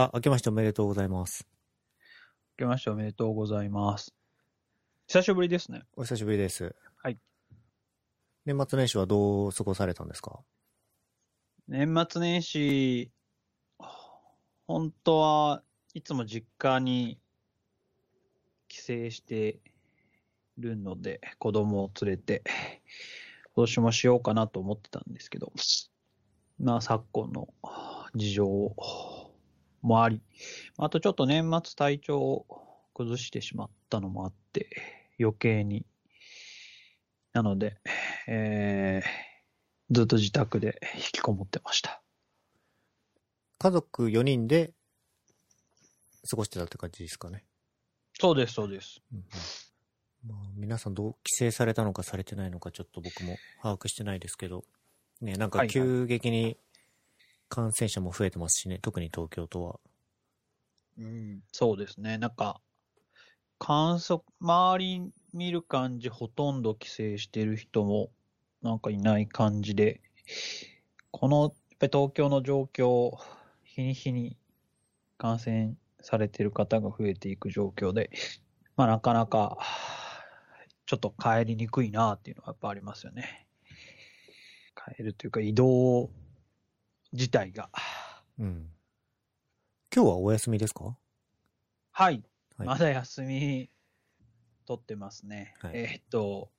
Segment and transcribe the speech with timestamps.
[0.00, 1.44] あ、明けましておめでとうございます。
[2.56, 4.14] 明けましておめでとうございます。
[5.08, 5.82] 久しぶりですね。
[5.96, 6.76] お久しぶりです。
[7.02, 7.18] はい。
[8.46, 10.38] 年末年始はどう過ごされたんですか？
[11.66, 13.10] 年末年始、
[14.68, 17.18] 本当はいつも実家に
[18.68, 19.58] 帰省して
[20.58, 22.44] るので、子供を連れて、
[23.52, 25.52] 今年もしようかなと思ってたんですけど、
[26.60, 27.48] まあ昨今の
[28.14, 28.46] 事情
[29.82, 30.20] もあり、
[30.76, 32.46] あとちょっと年末体調を
[32.94, 34.68] 崩してしまったのもあって、
[35.18, 35.86] 余計に。
[37.32, 37.76] なので、
[38.26, 42.02] えー、ずっと自宅で引きこもってました。
[43.58, 44.72] 家族4人で
[46.28, 47.44] 過ごしてたって感じですかね。
[48.14, 49.00] そうです、そうです。
[49.12, 49.24] うんうん
[50.26, 54.64] まあ、皆さんどう帰省されたのかされてないのかちょっと僕も把握してないですけど、
[55.20, 56.56] ね、なんか急激に
[57.48, 59.80] 感染者も増えてますしね、特に東京都は。
[60.98, 62.18] うん、そうですね。
[62.18, 62.60] なんか、
[63.58, 68.10] 観測、周り見る感じ、ほとんど帰省してる人も、
[68.62, 70.00] なんかいない感じで、
[71.10, 73.12] この、やっぱり東京の状況、
[73.62, 74.36] 日に日に
[75.16, 78.10] 感染されてる方が増えていく状況で、
[78.76, 79.58] まあなかなか、
[80.86, 83.46] ちょっと帰りにくいなっていうのはやっぱありますよね。
[84.74, 86.10] 帰るというか移動
[87.12, 87.70] 自体が。
[88.38, 88.70] うん。
[89.94, 90.96] 今日はお休みですか？
[91.92, 92.22] はい。
[92.56, 93.70] はいまだ休み
[94.66, 95.54] 取ってますね。
[95.60, 96.50] はいえーっと、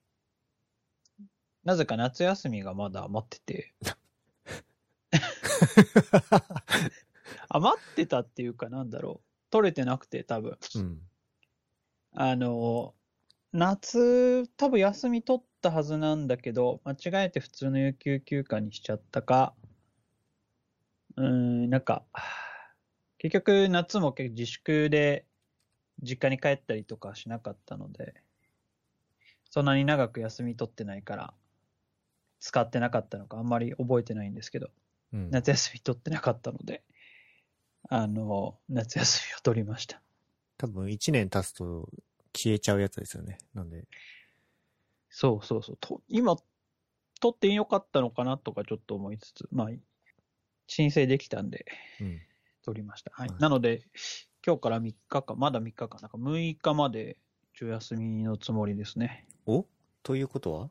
[1.64, 3.74] なぜか夏休みがまだ余ってて。
[7.50, 9.26] 余ってたっていうかなんだろう。
[9.52, 10.58] 取れてなくて多分。
[10.76, 11.02] うん。
[12.14, 12.96] あの、
[13.52, 19.54] 夏、多分休み取ったはずなんだけど、間違えて普通の有給休暇にしちゃったか、
[21.18, 22.06] うーん、なんか、
[23.18, 25.26] 結局夏も結構自粛で
[26.02, 28.16] 実家に帰ったりとかしなかったので、
[29.50, 31.34] そんなに長く休み取ってないから、
[32.40, 34.70] 使ってなかったのかあんまり覚えてないんですけど、
[35.14, 36.84] うん、夏休み取ってなかったので、
[37.90, 40.02] あの、夏休みを取りました。
[40.58, 41.90] 多分1年経つと
[42.36, 43.38] 消えちゃうやつですよね。
[43.54, 43.86] なんで、
[45.10, 45.78] そうそうそう。
[45.80, 46.36] と今、
[47.20, 49.70] 取ってよかったのかなとかちょっと思いつつ、まあ、
[50.72, 51.66] 申請できたんで、
[52.00, 52.22] うん。
[52.64, 53.12] 取りました。
[53.12, 53.30] はい。
[53.30, 53.82] はいなので、
[54.46, 57.18] 今日から3日間、まだ3日間、なんか6日まで
[57.56, 59.26] 中休みのつもりですね。
[59.48, 59.66] お？
[60.04, 60.70] ということは？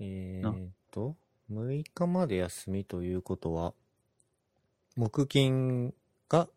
[0.00, 1.16] えなーっと、
[1.52, 3.72] 6日まで休みということは、
[4.96, 5.94] 木金
[6.28, 6.48] が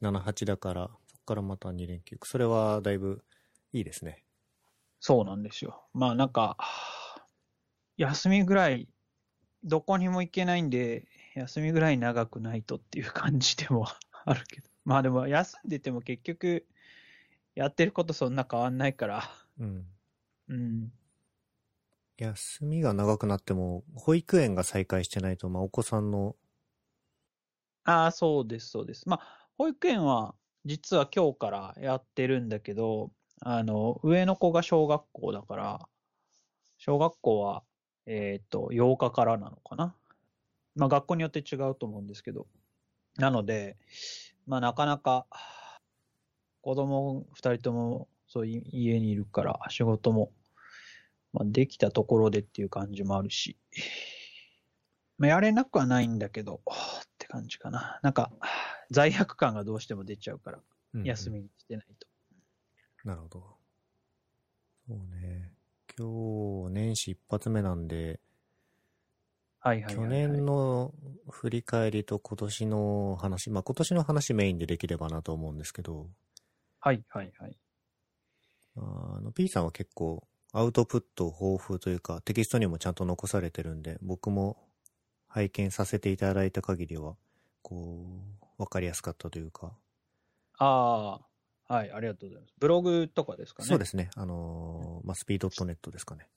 [0.00, 2.18] 7、8だから、そこからまた2連休。
[2.24, 3.22] それはだいぶ
[3.72, 4.24] いいですね。
[4.98, 5.84] そうなんですよ。
[5.94, 6.56] まあなんか、
[7.96, 8.88] 休みぐらい、
[9.62, 13.86] どこにも行けないんで、休みぐらい長くないとっていう感じでも
[14.24, 14.68] あるけど。
[14.84, 16.66] まあでも休んでても結局、
[17.54, 19.22] やってることそんな変わんないから、
[19.58, 19.86] うん。
[20.48, 20.92] うん。
[22.18, 26.36] 休みが長くなっても、保育園が再開してないと、まあ、お子さんの、
[27.84, 29.08] ああ、そうです、そうです。
[29.08, 35.88] まあ、保育園は実は今日からやってるんだけど、あの、上の子が小学校だから、
[36.78, 37.64] 小学校は、
[38.06, 39.96] えっと、8日からなのかな。
[40.76, 42.46] まあ、学校によって違うと思うんですけど。
[43.16, 43.76] なので、
[44.46, 45.26] まあ、なかなか、
[46.60, 50.32] 子供2人とも、そういう家にいるから、仕事も、
[51.32, 53.56] まあ、できたところでっていう感じもあるし、
[55.18, 56.70] まあ、やれなくはないんだけど、っ
[57.18, 57.98] て感じかな。
[58.02, 58.30] なんか、
[58.90, 60.60] 罪悪感がどうしても出ちゃうから、う
[60.98, 62.06] んうん休みにしてないと。
[63.04, 63.56] なるほど。
[64.88, 65.52] そうね。
[65.98, 68.20] 今日、年始一発目なんで、
[69.66, 70.06] はいはいはい、はい。
[70.06, 70.94] 去年の
[71.28, 76.06] 振り返りと今年の話、まあ今年の話メインでできればなと思うんですけど、
[76.78, 77.58] はいはいはい。
[78.76, 84.56] あの、P さんは結構アウトプット豊富というか、テキストにもちゃんと残されてるんで、僕も
[85.26, 87.16] 拝見させていただいた限りは、
[87.62, 88.22] こ
[88.58, 89.72] う、わかりやすかったというか、
[90.58, 91.18] あ
[91.68, 92.54] あ、はい、ありがとうございます。
[92.60, 93.68] ブログとかですかね。
[93.68, 96.28] そうですね、あのーまあ、スピードットネットですかね。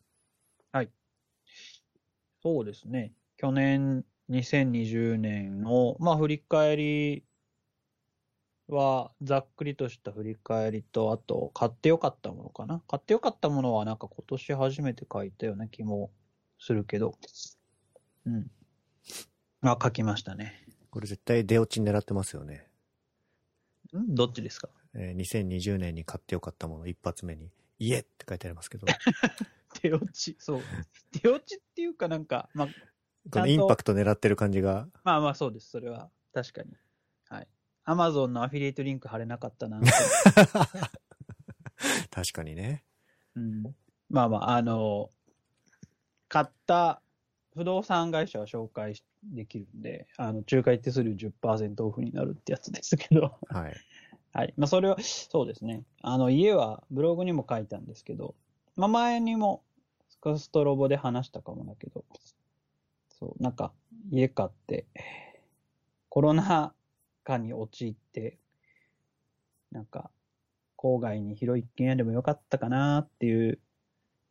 [2.41, 3.11] そうですね。
[3.41, 7.23] 去年、2020年の、まあ、振り返り
[8.67, 12.83] は、ざっくりとした振り返りと、あと、買ってよかったものかな。
[12.89, 16.11] 買ってよかったものは、なんか今年初めて書いたような気も
[16.59, 17.17] するけど、
[18.25, 18.51] うん。
[19.61, 20.65] あ、書きましたね。
[20.91, 22.67] これ絶対出落ち狙ってますよね。
[23.97, 24.15] ん？
[24.15, 24.67] どっちですか？
[24.95, 28.87] えー2020年に買ってよかったもの一発目に、家って書いてありますけど、
[29.81, 30.35] 手落ち。
[30.39, 30.61] そう。
[31.21, 32.69] 手落ちっていうかなんか、まあ、
[33.31, 35.69] このインパクト狙ってる感じが、まあまあそうです。
[35.69, 36.71] それは確かに。
[37.29, 37.47] はい。
[37.85, 39.81] アマゾンのアフィリエイトリンク貼れなかったな。
[42.11, 42.83] 確かにね。
[43.35, 43.63] うん、
[44.09, 45.09] まあまあ、あの、
[46.27, 47.01] 買った
[47.55, 53.37] 不動産会社は紹介できるんで、あの、仲介手数料10%オフになるってやつですけど。
[53.47, 53.75] はい。
[54.31, 54.53] はい。
[54.57, 55.83] まあ、それは、そうですね。
[56.01, 58.35] あの、家はブログにも書いたんですけど、
[58.75, 59.63] まあ、前にも、
[60.37, 62.05] ストロボで話したかもだけど、
[63.19, 63.73] そう、なんか、
[64.11, 64.85] 家買って、
[66.09, 66.73] コロナ
[67.23, 68.37] 禍に陥って、
[69.71, 70.09] なんか、
[70.77, 73.59] 郊外に広い一軒家でもよかったかなっていう、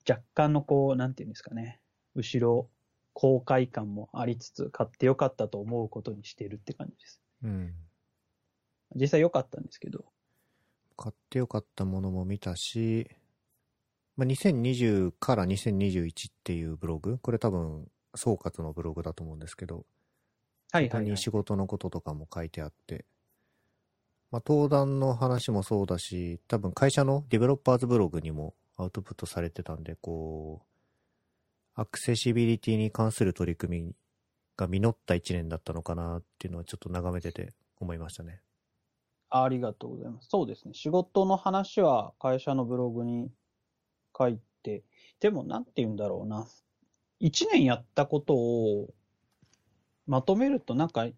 [0.08, 1.81] 若干のこう、なんていうんですかね、
[2.14, 2.70] 後ろ、
[3.12, 7.20] 後悔感もありつつ、買ってよかったと思うことにしてるって感じです。
[7.43, 7.75] うん。
[8.94, 10.06] 実際良かったんですけど、
[10.96, 13.08] 買ってよかったものも見たし、
[14.17, 17.88] まあ、2020から2021っていうブログ、これ多分
[18.19, 19.87] 総括のブログだと思うんですけど、
[20.70, 21.17] はいはい、はい他に。
[21.17, 23.06] 仕事のこととかも書いてあって、
[24.31, 33.94] まあ、登壇の話もそうだし、多分会社のディベロッパーズブログにもアウトプットされてたんで、こう、アクセシビリティに関する取り組み
[34.56, 38.43] が実った一年だったのかなっていうのはちょっと眺めてて思いましたね。
[39.31, 40.29] ありがとうございます。
[40.29, 40.75] そうですね。
[40.75, 43.31] 仕事の話は会社のブログに
[44.17, 44.82] 書いて、
[45.20, 46.47] でもなんて言うんだろうな。
[47.20, 48.94] 一年やったことを
[50.06, 51.15] まとめるとなんかい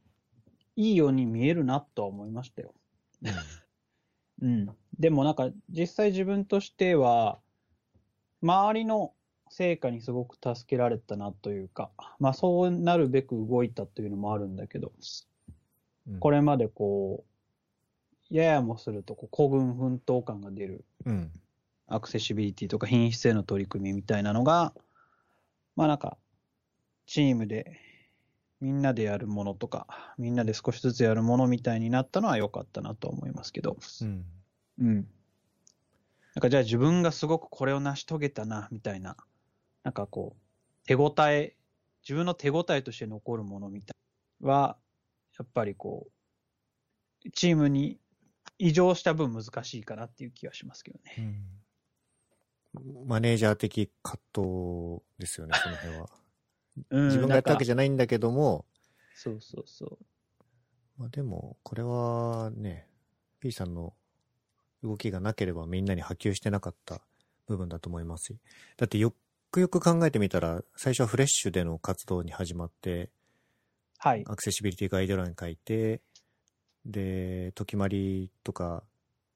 [0.76, 2.74] いように見えるなとは思いましたよ。
[4.42, 4.70] うん。
[4.98, 7.38] でもなんか実際自分としては、
[8.42, 9.12] 周りの
[9.50, 14.92] 成果にすごく助けられたなというか、まあそうなるべく動いたというのもあるんだけど、
[16.08, 17.24] うんこれまでこ
[18.30, 21.30] う、ややもするとこう孤軍奮闘感が出るうん。
[21.86, 24.72] アクセシビリティとか品質への取り組みみたいなのが、
[25.76, 26.18] まあなんか、
[27.06, 27.80] チームで
[28.60, 33.78] みんなでやるものとか、みんなで少しずつやるものみたいになったのは良かったなと思いますけど。
[34.02, 34.24] うん。
[34.78, 34.94] うん。
[36.34, 39.16] なんかじゃあ自分がすごくこれを成し遂げたな、みたいな、
[39.82, 41.56] なんかこう、手応え、
[42.02, 44.76] 自分の手応えとして残るものみたいは、
[45.38, 46.08] やっぱりこ
[47.24, 47.98] う、チームに
[48.58, 51.14] 異常した分難しいかなっていう気がしますけどね。
[51.18, 51.60] うん
[53.06, 56.10] マネージャー的葛藤ですよね、その辺は。
[56.90, 58.64] うん自分がやったわけじじゃないんだけども、
[59.14, 59.98] そうそうそう。
[60.96, 62.88] まあ、でも、これはね、
[63.40, 63.94] P さんの
[64.82, 67.02] 動きがなければみんなに波及してなかった
[67.46, 68.38] 部分だと思いますし。
[68.76, 69.14] だってよ
[69.50, 73.10] くよく考えてみたら、最初は FRESH での活動に始まって、
[73.98, 74.24] はい。
[74.26, 76.00] アクセシビリティガイドライン書いて、
[76.86, 78.84] で、時まりとか、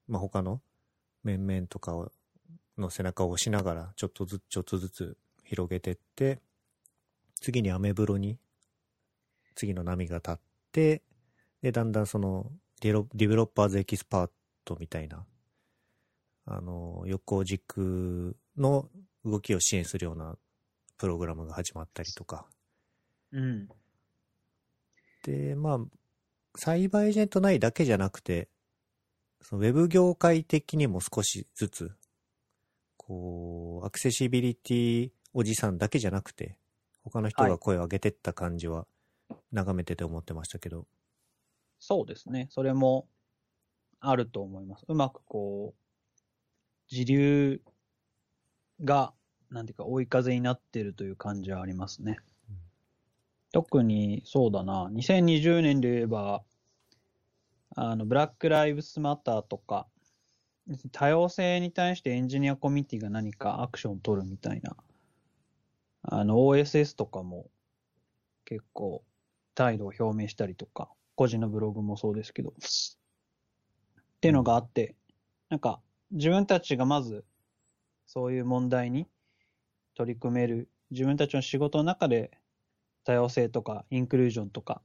[0.07, 0.61] まあ、他の
[1.23, 2.11] 面々とか
[2.77, 6.41] の背中を押しながら、ちょっとずつちょっとずつ広げてって、
[7.39, 8.37] 次にアメブロに、
[9.55, 10.35] 次の波が立っ
[10.71, 11.01] て、
[11.61, 12.51] で、だんだんその
[12.81, 14.29] ディベロッパーズエキスパー
[14.65, 15.25] トみたいな、
[16.45, 18.89] あの、横軸の
[19.23, 20.37] 動きを支援するような
[20.97, 22.47] プログラムが始まったりとか、
[23.31, 23.67] うん。
[25.23, 25.79] で、まあ、
[26.57, 28.47] サイバーエージェント内だけじゃなくて、
[29.41, 31.91] そのウェブ業界的にも少しずつ、
[33.07, 36.57] こう、アクセシビリティおじさんだけじゃなくて、
[37.03, 38.87] 他の人が声を上げてった感じは、
[39.51, 40.87] 眺めてて思ってましたけど。
[41.79, 42.47] そうですね。
[42.49, 43.07] それも
[43.99, 44.85] あると思います。
[44.87, 45.79] うまくこう、
[46.87, 47.61] 時流
[48.83, 49.13] が、
[49.51, 52.17] なんていうか、追い風になってるという感じはありますね。
[52.49, 52.55] うん
[53.55, 56.43] 特に、そうだな、2020年で言えば、
[57.77, 59.87] あの、ブラック・ライブスマターとか、
[60.91, 64.75] 多様性に対してエンジニアコミュニティが何かアクションを取るみたいな、
[66.03, 67.49] あの、OSS とかも
[68.45, 69.03] 結構
[69.53, 72.53] 態度を表明したりとか、個人のブログもそうですけど、っ
[74.21, 74.95] ていうのがあって、
[75.49, 75.79] なんか
[76.11, 77.23] 自分たちがまず
[78.07, 79.07] そういう問題に
[79.95, 82.31] 取り組める、自分たちの仕事の中で
[83.05, 84.81] 多様性とかインクルージョンとか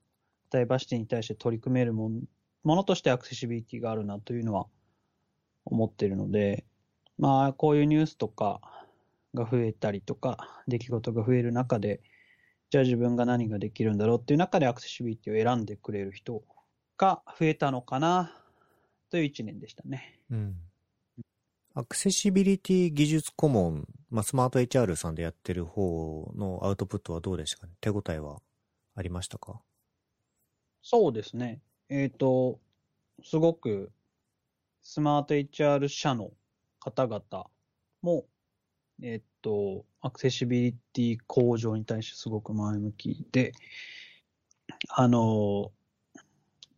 [0.51, 2.11] ダイバーシティに対して取り組めるも
[2.63, 4.67] ものとしてアクセシビリティがあるなというのは
[5.64, 6.64] 思ってるので、
[7.19, 8.61] まあこういうニュースとか
[9.35, 12.00] が増えたりとか、出来事が増える中で、
[12.71, 16.43] じゃあ自分が何ができるんだろうっていう中でアクセシビリティを選んでくれる人
[16.97, 18.37] が増えたのかな
[19.11, 20.21] という一年でしたね。
[20.31, 20.57] うん。
[21.75, 27.73] アクセシビリティ技術顧問、まあ、スマート HR さんでやってる方のアウトプットはどうでしたかね？
[27.81, 28.40] 手応えは
[28.95, 29.61] ありましたか？
[30.83, 31.61] そうですね。
[31.88, 32.59] えっ、と、
[33.23, 33.93] すごく
[34.83, 36.31] スマート HR 社の
[36.79, 37.47] 方々
[38.03, 38.27] も、
[39.03, 43.53] えっ、と、アクセシビリティ向上に対してすごく前向きで、
[44.89, 45.73] あの、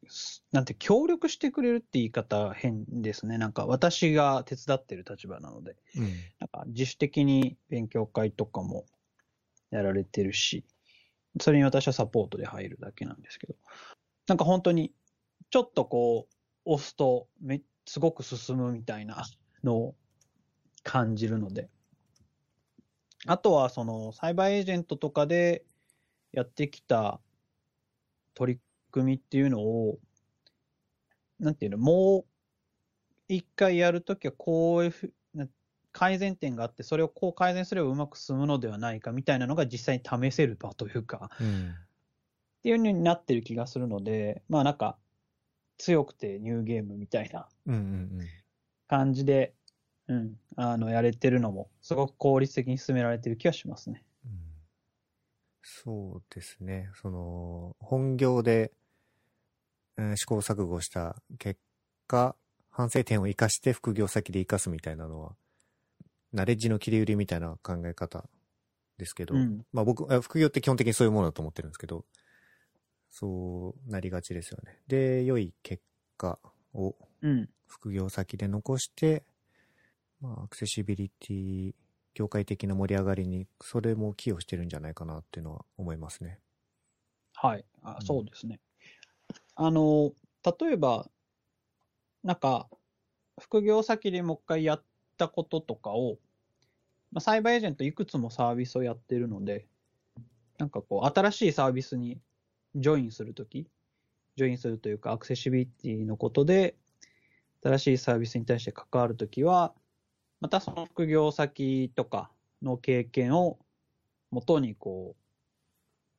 [0.09, 3.39] すなんて、協力してくれるって言い方変ですね。
[3.39, 6.03] なんか、私が手伝ってる立場なので、うん。
[6.39, 8.85] なんか、自主的に勉強会とかも
[9.71, 10.65] やられてるし、
[11.41, 13.55] それに私はサポートで入るだけなんですけど、
[14.27, 14.93] なんか本当に、
[15.51, 19.23] ちょっとこう、押すとめ、すごく進むみたいな
[19.63, 19.95] のを
[20.83, 21.69] 感じるので、
[23.27, 25.67] あとは、その、サイバーエージェントとかで
[26.33, 27.21] やってきた
[28.33, 29.99] 取り組みっていうのを、
[31.39, 32.25] なんていうの、もう
[33.29, 35.47] 一回やるときはこういうふな
[35.93, 41.69] 改善点があって、それをこう改善すればうまく進むのではないかみたいなのが実際に試せる場というか、うん。
[41.69, 41.75] っ
[42.63, 44.97] ていうのになってる気がするので、まあなんか、
[45.83, 48.21] 強くてニューゲームみたいなうんうん
[48.87, 49.53] 感じで、
[50.07, 54.05] うん、あの、やれてるのも、すごく効率的に進められてる気はしますね。
[54.25, 54.33] うん。
[55.63, 56.91] そうですね。
[57.01, 58.71] その、本業で、
[59.97, 61.59] うん試行錯誤した結
[62.07, 62.37] 果、
[62.71, 65.33] 反省点を生かして副業先で生かすみたいなのは、
[66.33, 68.25] ナレッジの切り売りみたいな考え方
[68.99, 69.65] ですけど、うん。
[69.73, 72.05] まあ僕、あ副業って基本的にそういうものだと思ってるんですけど、
[73.13, 74.81] そうなりがちですよね。
[74.89, 75.83] で、良い結
[76.17, 76.39] 果
[76.73, 77.49] をうん。
[77.69, 79.25] 副業先で残して、
[80.21, 81.75] まあ、アクセシビリティ、
[82.15, 86.41] 業界的な盛り上がりに、それも寄与してるんじゃないかなっていうのは思いますね。
[87.35, 87.65] はい。
[87.83, 88.61] あうんそうですね。
[89.57, 90.13] あの、
[90.61, 91.11] 例えば、
[92.25, 92.69] なんか、
[93.41, 94.85] 副業先でもう一回やっ
[95.19, 96.19] たこととかを、
[97.13, 99.67] まあ、サイバーエージェントいくつもサービスをやってるので、
[100.59, 102.21] なんかこう、新しいサービスに
[102.75, 103.67] ジョインするとき、
[104.37, 106.75] ジョインするというか、アクセシビリティのことで、
[107.63, 109.75] 新しいサービスに対して関わるときは、
[110.41, 112.31] またその副業先とか
[112.63, 113.59] の経験を
[114.31, 115.15] 元にこ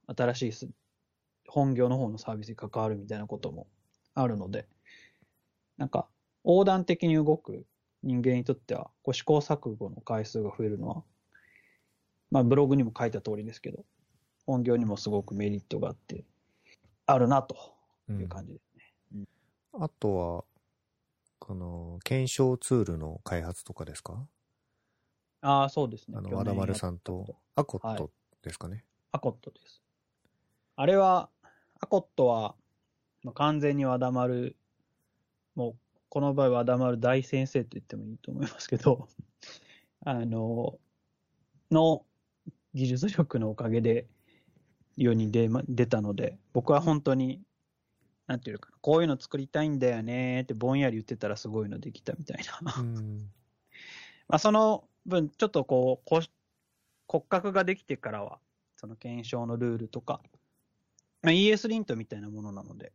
[0.08, 0.74] う、新しい
[1.48, 3.68] 本業の方のサービスに関わるみたいなことも
[4.14, 4.68] あるので、
[5.78, 6.08] なんか
[6.46, 7.66] 横断的に動く
[8.04, 11.04] 人間にとっては、こう試行錯誤の回数が増えるのは、
[12.32, 13.84] まあブログにも書いた通りですけど、
[14.46, 16.24] 本業にもすごくメリットがあって、
[17.06, 17.56] あるなと
[18.10, 19.26] うんいう感じですね。
[19.74, 20.46] あとは、
[21.40, 24.28] この、検証ツールの開発とかですか？
[25.42, 26.18] ああ、そうですね。
[26.18, 28.86] あの、和田丸さんとアコットですかね。
[29.12, 29.82] アコットです。
[30.76, 31.30] あれは、
[31.80, 32.56] アコットは、
[33.24, 34.56] まあ、完全に和田丸、
[35.56, 35.78] もう、
[36.10, 39.08] この場合和田丸大先生と言ってもいいと思いますけど、
[40.06, 40.80] あの、
[41.72, 42.06] の
[42.74, 44.08] 技術力のおかげで
[44.98, 47.42] 世に出,、ま、出たので、僕は本当に、
[48.28, 52.74] なんていうかな、こういうの作りたいんだよねってぼんやり言ってたらすごいのできたみたいな。
[52.80, 53.30] うん。
[54.28, 56.22] まあ、その分、ちょっとこう、こ
[57.08, 58.40] 骨格ができてからは、
[58.78, 60.22] その検証のルールとか、
[61.22, 62.92] まあ、ES リントみたいなものなので、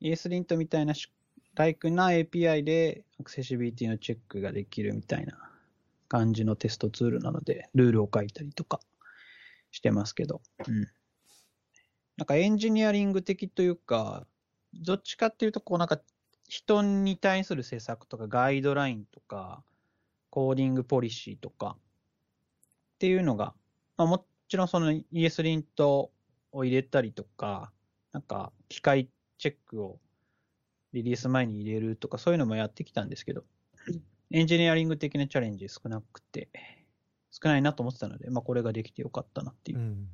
[0.00, 1.10] ES リントみたいなし、
[1.54, 5.50] ライクな API でアクセシビリティのチェックができるみたいな
[6.08, 8.80] 感じのテストツールなので、ルールを書いたりとか
[9.72, 10.86] してますけど、うん。
[12.16, 14.26] なんかエンジニアリング的というか、
[14.72, 16.00] どっちかっていうと、こうなんか
[16.48, 19.64] 人に対する施策とかガイドラインとか、
[20.30, 23.54] コーディングポリシーとかっていうのが、
[23.96, 26.10] まあ、もちろんその ES リント
[26.52, 27.72] を入れたりとか、
[28.12, 29.98] なんか機械チェックを
[30.92, 33.44] リリース前に入れるとかそういうのもやってきたんですけど、
[34.30, 36.48] エンジニアリング的なチャレンジ少なくて、
[37.32, 39.80] 少ないなと思ってたので、まあこれができてよかったなっていうう。
[39.82, 40.08] ん。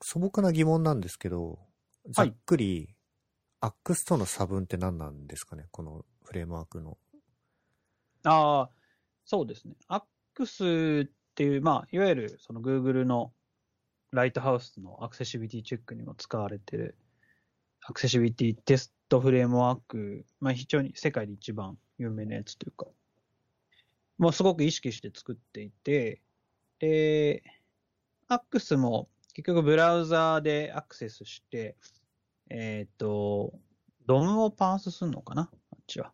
[0.00, 1.58] 素朴な疑問なんですけど、
[2.08, 2.94] ざっくり、
[3.60, 5.66] アックスとの差分って何なんですかね？
[5.70, 6.96] このフレームワークの。
[8.24, 8.70] ああ、
[9.26, 9.74] そうですね。
[9.88, 13.32] アックスっていう、まあ、いわゆるその Google の
[14.12, 16.96] ライトハウスのアクセシビリティチェックにも使われてる
[17.82, 22.86] アクセシビリティテストフレームワーク、まあ、非常に世界で一番有名なやつというか、
[24.20, 26.20] もうすごく意識して作っていて、
[26.78, 27.42] で、
[28.28, 31.74] アックスも結局ブラウザーでアクセスして、
[32.50, 33.54] えっ、と、
[34.06, 35.50] ドムをパースするのかな？
[35.72, 36.12] あっちは。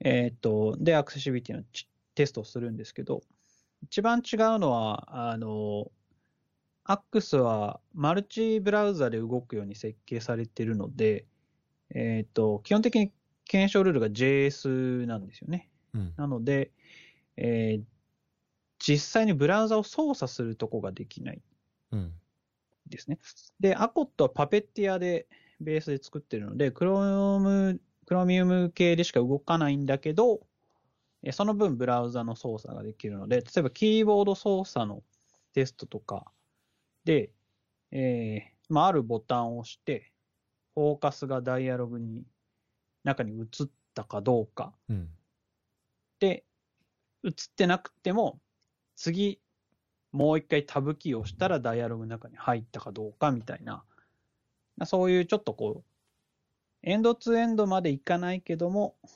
[0.00, 3.20] えっ、と、で、アクセシビリティのチテストをするんですけど、
[3.82, 5.92] 一番違うのは、あの、
[6.84, 11.26] アックスはマルチブラウザで動くように設計されているので、
[11.94, 13.12] えっ、と、基本的に
[13.44, 15.68] 検証ルールが JS なんですよね。
[15.92, 16.14] うん。
[16.16, 16.70] なので、
[17.36, 17.82] えー
[18.82, 21.42] 実際にブラウザを操作するとこができない
[21.92, 22.14] うん。
[22.88, 23.18] ですね。
[23.60, 25.28] で、アコットはパペッティアで
[25.60, 30.46] ベースで作ってるので、クロム、クロミウム系でしか動かないんだけど、
[31.22, 35.02] えその分ブラウザの操作ができるので、例えばキーボード操作の
[35.52, 36.32] テストとか
[37.04, 37.30] で、
[37.90, 40.10] えーまあ、あるボタンを押して、
[40.74, 42.24] フォーカスがダイアログに、
[43.04, 43.46] 中に移っ
[43.94, 44.72] たかどうか。
[44.88, 45.10] うん。
[46.18, 46.44] で、
[47.24, 48.40] 映ってなくても、
[48.96, 49.40] 次、
[50.12, 53.84] もう一回タブキーを押したらダイアログの中に入ったかどうかみたいな、
[54.84, 55.84] そういうちょっとこう、
[56.82, 59.10] エンドツーエンドまでいかないけども、っ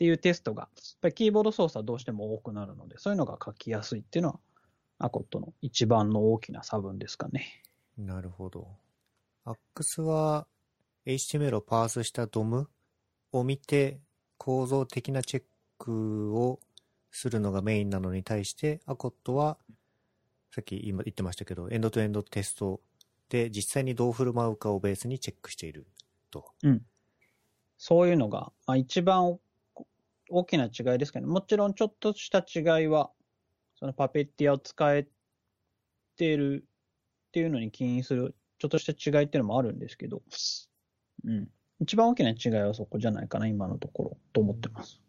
[0.00, 0.70] ていうテストが、やっ
[1.02, 4.40] ぱりキーボード操作どうしても多くなるので、そういうのが書きやすいっていうのは、
[4.98, 7.62] アコットの一番の大きな差分ですかね。
[7.98, 8.68] なるほど。
[9.44, 10.46] AX は
[11.06, 12.66] HTML をパースした DOM
[13.32, 14.00] を見て
[14.38, 15.42] 構造的なチェッ
[15.78, 16.60] クを
[17.10, 19.58] するのがメインなのに対して、アコットは
[20.52, 22.80] さっき今言ってましたけど、エンドトゥエンドテスト
[23.28, 25.86] で実際にどう振る舞うかをベースにチェックしている
[26.30, 26.52] と。
[27.78, 29.40] そういうのが、まあ、一番お
[30.28, 33.10] 大きな違いですけど、もちろんちょっとした違いは、
[33.74, 35.06] そのパペティアを使え
[36.16, 36.64] ている
[37.28, 40.22] っていうのに起因する、ちょっとした違いっていうのもあるんですけど、
[41.24, 41.48] うん。
[41.80, 45.00] 一番大きな違いはそこじゃないかな、今のところ、と思ってます。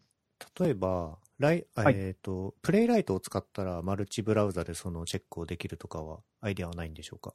[0.60, 7.34] 例えば、ライはいえっ、と、プレイライトを使ったらマルチブラウザでそのチェックをできるとかはアイデアはないんでしょうか？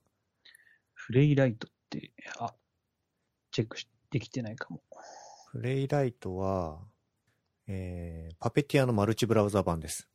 [0.94, 2.54] フレイライトって、あ、
[3.50, 4.80] チェックしできてないかも。
[5.52, 6.78] プレイライトは、
[7.66, 10.08] えー、パペティアのマルチブラウザ版です。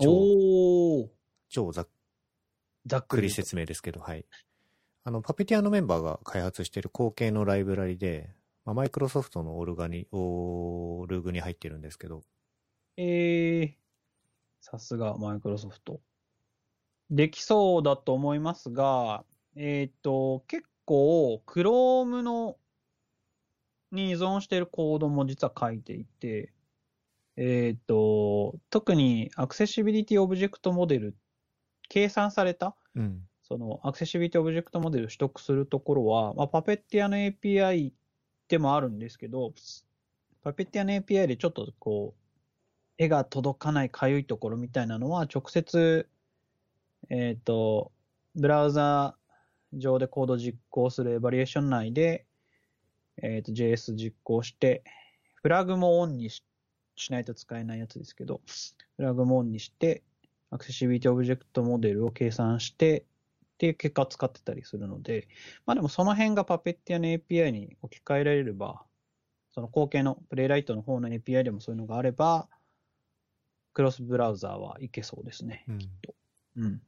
[0.00, 1.08] 超おー
[1.48, 1.88] 超ざっ
[2.86, 4.24] ざっくり説明ですけど、はい。
[5.04, 8.30] あの、パペティアのメンバーが開発している後継のライブラリで、
[8.64, 12.22] まあ、マイクロソフトのオルガに、オルグに入ってるんですけど、
[12.96, 13.72] えー、
[14.60, 16.00] さすがマイクロソフト。
[17.10, 22.56] できそうだと思いますが、えっ、と、結構、Chrome の、
[23.90, 26.52] に依存しているコードも実は書いていて、
[27.36, 31.14] えっ、と、特にアクセシビリティオブジェクトモデル、
[31.88, 33.28] 計算された、うん。
[33.42, 37.92] そのアクセシビリティオブジェクトモデルを取得するところは、まあ、パペティアの API
[38.48, 39.52] でもあるんですけど、
[40.42, 42.21] パペティアの API でちょっとこう、
[42.98, 46.08] 絵が届かないかゆいところみたいなのは、直接、
[47.10, 47.92] えっ、と、
[48.34, 49.16] ブラウザ
[49.72, 52.26] 上でコード実行するエバリエーション内で、
[53.22, 54.84] えっ、と、JS 実行して、
[55.34, 56.44] フラグもオンにし
[56.94, 58.40] しないと使えないやつですけど、
[58.96, 60.02] フラグもオンにして、
[60.50, 63.04] アクセシビリティオブジェクトモデルを計算して、っ
[63.58, 65.28] ていう結果を使ってたりするので、
[65.66, 68.82] まあでもその辺がパペッティアの API に置き換えられれば、
[69.54, 72.48] その後継のプレイライトの方の API でもそういうのがあれば、
[73.72, 75.64] クロスブラウザーはいけそうですね。
[75.66, 75.90] うん。
[76.56, 76.82] うん。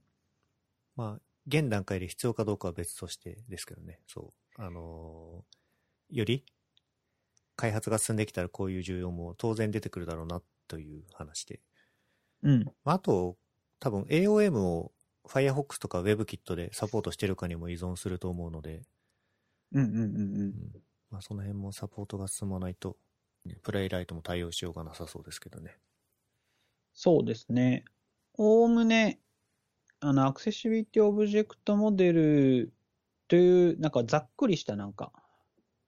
[0.96, 4.00] まあ、現段階で必要かどうかは別としてですけどね。
[4.06, 4.62] そう。
[4.62, 5.54] あのー
[6.10, 6.44] より
[7.56, 11.60] 開発が進んできたらこういう需要も当然出てくるだろうなという話で。
[12.42, 12.74] うん。
[12.84, 13.38] まああと、
[13.80, 14.92] 多分 AOM を
[15.28, 18.82] Firefox とか WebKit でサポートしてるかにも依存すると思うので、
[19.72, 20.04] うんうんうんう。
[20.04, 22.98] うんんまあ、その辺もサポートが進まないと、
[23.44, 25.78] ねプレイライトも対応しようがなさそうですけどね。
[26.94, 27.84] そうですね。
[28.38, 29.20] おおむね、
[30.00, 32.72] あの、アクセシビリティオブジェクトモデル
[33.28, 35.12] という、なんかざっくりしたなんか、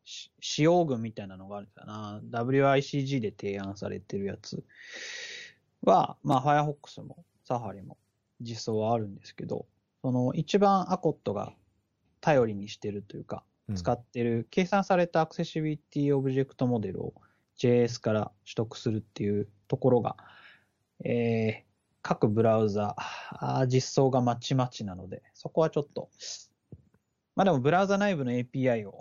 [0.05, 2.21] し使用群みたいなのがあるんだな。
[2.31, 4.65] WICG で提案されてるやつ
[5.83, 7.99] は、まあ、Firefox も Safari も
[8.41, 9.67] 実装はあるんですけど、
[10.03, 11.53] その一番アコットが
[12.21, 17.15] 頼りにしてるというか、うん使ってる計算されたアクセシビリティオブジェクトモデルを
[17.59, 20.17] JS から取得するっていうところが、
[21.05, 21.67] えー
[22.07, 22.95] 各ブラウザ
[23.67, 26.09] 実装がまちまちなので、そこはちょっと、
[27.35, 29.01] まあでもブラウザ内部の API を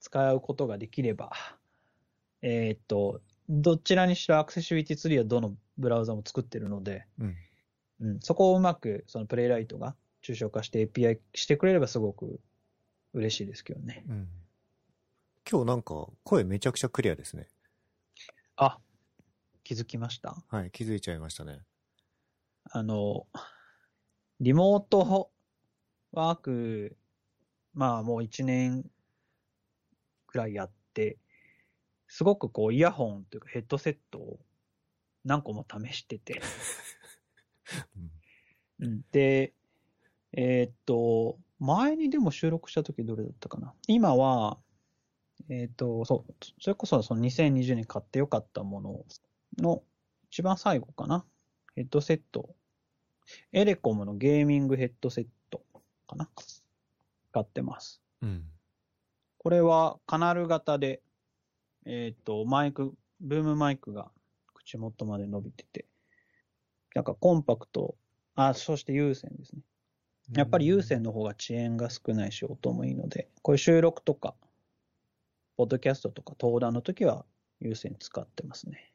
[0.00, 1.32] 使うことができれば、
[2.40, 7.36] えーっと、どちらにしろアクセシビリティツリーはどのブラウザも作ってるので、うん。
[8.00, 12.40] うん、そこをうまくそのプレイライトが抽象化して API してくれればすごく
[13.12, 14.04] 嬉しいですけどね。
[14.08, 14.28] うん。
[15.50, 17.48] 今日なんか声めちゃくちゃクリアですね。
[18.56, 18.78] あ、
[19.70, 20.36] 気づきました？
[20.48, 21.60] はい、気づいちゃいましたね。
[22.72, 23.28] あの、
[24.40, 25.30] リモート
[26.10, 26.96] ワーク、
[27.72, 28.90] まあもう1年
[30.26, 31.18] くらいやって、
[32.08, 34.40] すごくこうイヤホンというかヘッドセットを
[35.24, 36.42] 何個も試してて、
[38.80, 39.52] うんうん、で、
[40.32, 43.72] えーっと、前にでも収録した時どれだったかな？
[43.86, 44.58] 今は、
[45.48, 49.04] えーっと、そう、それこそその2020年買ってよかったもの
[49.60, 49.82] の
[50.30, 51.24] 一番最後かな。
[51.76, 52.54] ヘッドセット。
[53.52, 55.62] エレコムのゲーミングヘッドセット
[56.08, 56.28] かな。
[57.32, 58.00] 買ってます。
[58.22, 58.44] うん。
[59.38, 61.00] これはカナル型で、
[61.86, 64.10] えーっと、マイク、ブームマイクが
[64.54, 65.86] 口元まで伸びてて、
[66.94, 67.96] なんかコンパクト、
[68.34, 69.62] あ、そして有線ですね。
[70.32, 74.34] やっぱり有線の方が遅延が少ないし、音もいいので、こういう収録とか
[75.60, 77.26] ポッドキャストとか登壇の時は
[77.60, 78.89] 優先使ってますね。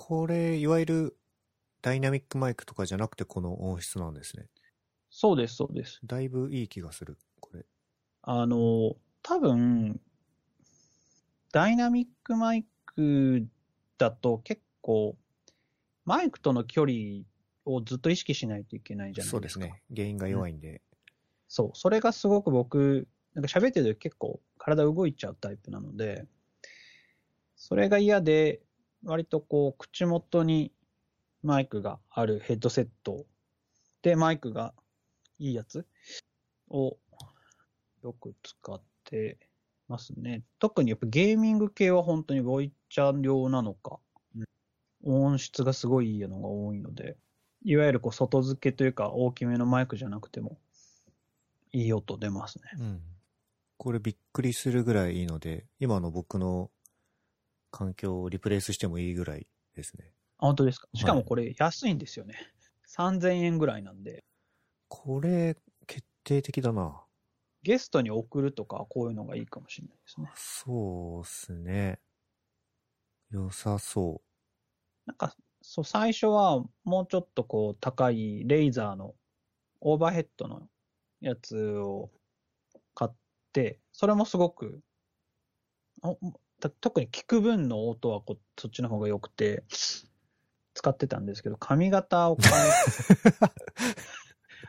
[0.00, 1.16] これ、いわゆる
[1.82, 4.46] ダイナミックマイクとかじゃなくてこの音質なんですね。
[5.10, 5.98] そうです、そうです。
[6.04, 7.66] だいぶいい気がする、これ。
[8.22, 10.00] あの、多分、
[11.52, 13.48] ダイナミックマイク
[13.98, 15.16] だと結構、
[16.04, 17.24] マイクとの距離
[17.64, 19.60] をずっと意識しないといけないじゃないですか。
[19.64, 19.82] そうですね。
[19.92, 20.80] 原因が弱いんで。
[21.48, 21.70] そう。
[21.74, 26.24] それがすごく僕、なんか喋ってる時結構体動いちゃうタイプなので、
[27.56, 28.62] それが嫌で、
[29.04, 30.72] 割とこう、口元に
[31.42, 33.26] マイクがあるヘッドセット
[34.02, 34.74] で、マイクが
[35.38, 35.86] いいやつ
[36.68, 36.96] を
[38.02, 39.38] よく使って
[39.88, 40.42] ますね。
[40.58, 43.98] 特にやっぱゲーミング系は本当にボイチャー用なのか、
[45.04, 47.16] 音質がすごいいいのが多いので、
[47.64, 50.58] いわゆるこう外付けというか大きめのマイクじゃなくても、
[51.72, 52.64] いい音出ますね。
[52.78, 53.02] うん。
[53.76, 56.70] これびっくりするぐらいいいので、今の僕の
[57.70, 60.14] 環境をリプレイスしてもいいぐらいですね。
[60.40, 60.88] あ本当ですか？
[60.94, 62.36] しかはいもこれ安いんですよね。
[62.86, 64.24] 3000円ぐらいなんで、
[64.90, 67.04] これ、決定的だな。
[67.62, 70.32] ゲストに送るとかこういうのがいいかもしれないですね。
[70.34, 72.00] そうっすね。
[73.30, 74.22] 良さそ
[75.06, 79.14] なんか、そう、最初はもうちょっとこう高いレイザーの
[79.80, 80.68] オーバーヘッドの
[81.20, 82.12] やつを
[82.94, 83.16] 買っ
[83.52, 84.82] て、それもすごく、
[86.80, 89.64] 特に聞く分の音はこそっちの方が良くて、
[90.74, 93.32] 使ってたんですけど、髪型を変え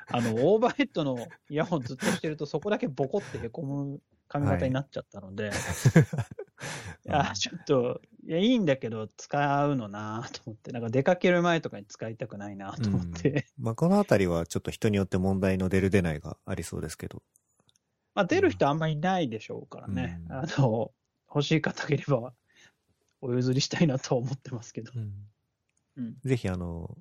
[0.11, 5.51] あの、オーバーヘッドのイヤホンずっとしてると、そこだけボコってへこむ髪型になっちゃったので、
[7.05, 13.63] いや、ちょっと、いや、いいんだけど、使うのなと思って、なんか出かける前とかに使いたくないなと思って、う。
[13.63, 17.21] まあ、このあたりはちょっと人によって問題の出る出ないがありそうですけど。
[18.15, 20.91] まあ出る人あんまりいないでしょうからね、うんあの、
[21.33, 22.33] 欲しい方がいれば、
[23.21, 24.91] お譲りしたいなとは思ってますけど。
[24.95, 26.17] うん。
[26.23, 26.97] ぜひあの、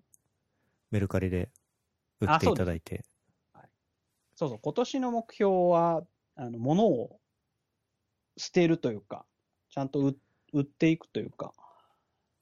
[0.90, 1.50] メルカリで
[2.20, 3.04] 売っていただいて。
[4.34, 6.04] そうそう、今年の目標は、
[6.36, 7.20] あの、物を
[8.36, 9.24] 捨てるというか、
[9.70, 10.16] ちゃんと売
[10.52, 11.52] 売っていくというか、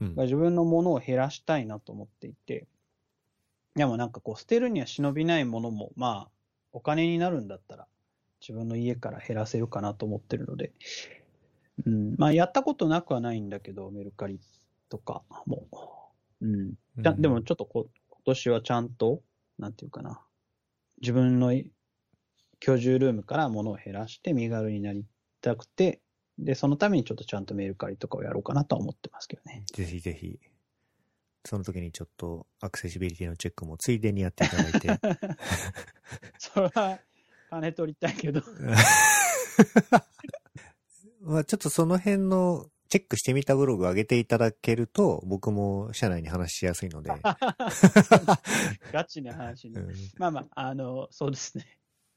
[0.01, 0.15] うん。
[0.17, 2.67] 自分のものを減らしたいなと思っていて、
[3.75, 6.31] でもなんかこう、捨てるには忍びないものも、まあ、
[6.73, 7.87] お金になるんだったら、
[8.41, 10.73] 自分の家から減らせるかなと思ってるので、
[11.85, 14.41] うん、まあ、やったことなくはないんだけど、メルカリ
[14.89, 15.67] とかも。
[16.41, 16.75] うん。
[16.97, 19.23] でもちょっとこ今年はちゃんと、
[19.59, 20.21] なんていうかな、
[21.01, 21.53] 自分の
[22.61, 25.05] 居住ルームから物を減らして身軽になり
[25.41, 26.01] たくて、
[26.39, 29.65] で、そのためにちょっとちゃんとメルカリとかをやろうかなとは思ってますけどね。
[29.73, 30.39] ぜひぜひ、
[31.45, 34.89] その時にちょっとアクセシビリティのチェックもついでにやっていただいて。
[36.39, 36.99] それは、
[37.51, 38.43] 金取りたいけど。
[41.27, 47.11] まあちょっとその辺のチェックしてみたブログ上げていただけると、僕も社内に話しやすいので。
[48.93, 49.77] ガチな話に。
[49.77, 51.67] うんまあまあ、あの、そうですね。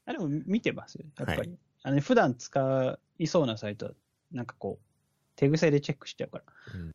[0.06, 1.58] あでも見てますよ、やっぱり。
[1.82, 3.92] あの普段使いそうなサイトは、
[4.30, 4.84] なんかこう、
[5.34, 6.44] 手癖でチェックしちゃうから。
[6.74, 6.94] うん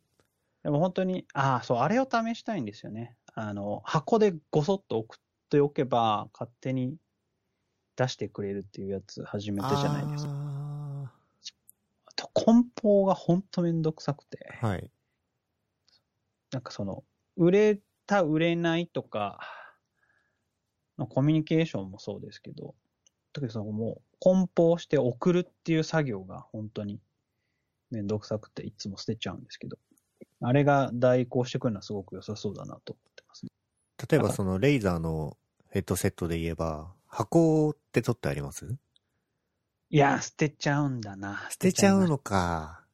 [0.62, 3.16] でも本当に、ああ、そう、あれを試したいんですよね。
[3.34, 6.96] あの、箱でごそっと送っておけば、勝手に
[7.94, 10.32] 出してくれるっていうやつ初めてじゃないですか。
[12.44, 14.38] 梱包が本当めんどくさくて。
[14.62, 14.90] ーはい。
[16.52, 17.04] なんかその、
[17.36, 19.40] 売れた、売れないとか、
[20.98, 22.74] のコミュニケーションもそうですけど、
[23.32, 27.00] 特にそのもう、梱包して送るっていう作業が本当に
[27.90, 29.78] めんどくさくて、いつも捨てちゃうんですけど、
[30.40, 33.50] あれが代行してくるのはすごく良さそうだなと思ってますね。
[34.10, 35.36] 例えばそのレイザーの
[35.70, 38.76] ヘッドセットで言えば、箱って取ってあります？
[39.88, 41.46] いやー、捨てちゃうんだな。
[41.50, 42.84] 捨てちゃうののか。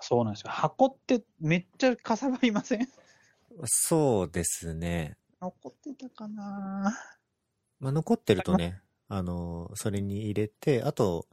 [0.00, 0.50] そうなんですよ。
[0.50, 2.88] 箱ってめっちゃかさばりません？
[3.64, 5.18] そうですね。
[5.40, 6.96] 残ってたかな？
[7.78, 11.26] まあ、残ってるとね、あの、それに入れて、あと、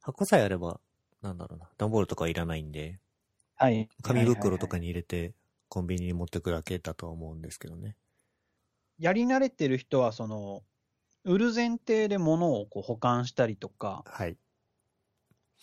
[0.00, 0.80] 箱さえあれば、
[1.20, 2.98] なんだろうな、段ボールとかいらないんで、
[3.56, 3.88] はい。
[4.02, 4.86] 紙袋とかに。
[4.86, 5.34] に入れて、
[5.68, 7.96] コンビニに持ってくだけだとは思うんですけどね。
[8.98, 10.62] やり慣れてる人は、その、
[11.26, 14.36] 売る前提で物をこう保管したりとか、はい。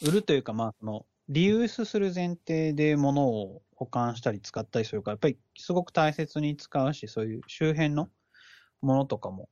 [0.01, 8.09] 売るというか、まあ、その、リユースする前提で物を保管したり使ったりするから、やっぱりすごく大切に使うし、そういう周辺の
[8.81, 9.47] ものとかも、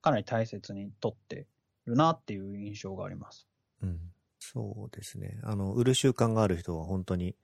[0.00, 1.48] かなり大切に取って
[1.86, 3.48] るなっていう印象があります。
[3.82, 3.98] うん。
[4.38, 5.40] そうですね。
[5.42, 7.34] あの、売る習慣がある人は本当に、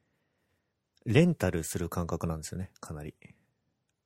[1.05, 3.17] レンタルする感覚なんですよね、かなり。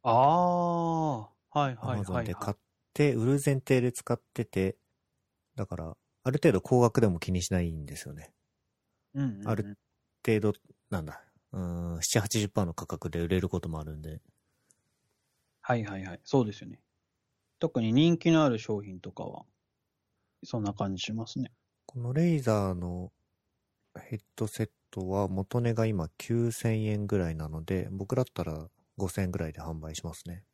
[0.03, 2.25] ああ、はいはいはい、はい。
[2.25, 2.57] で買っ
[2.94, 4.79] て、売る前提で使ってて、
[5.57, 8.35] だから、あある程度高額でも気にしないんですよね。
[9.14, 9.68] うんうんうんある
[10.26, 10.53] 程度、
[10.90, 11.22] なんだ、
[11.53, 14.20] うーん、7、80%の価格で売れることもあるんで。
[15.62, 16.20] はいはいはい。
[16.24, 16.83] そうですよね。
[17.61, 19.46] 特に人気のある商品とかは、
[20.44, 21.53] そんな感じしますね。
[21.85, 23.12] このレイザーの
[24.00, 30.44] ヘッドセットは元値が今9000円ぐらいなので、僕だったら5000円ぐらいで販売しますね。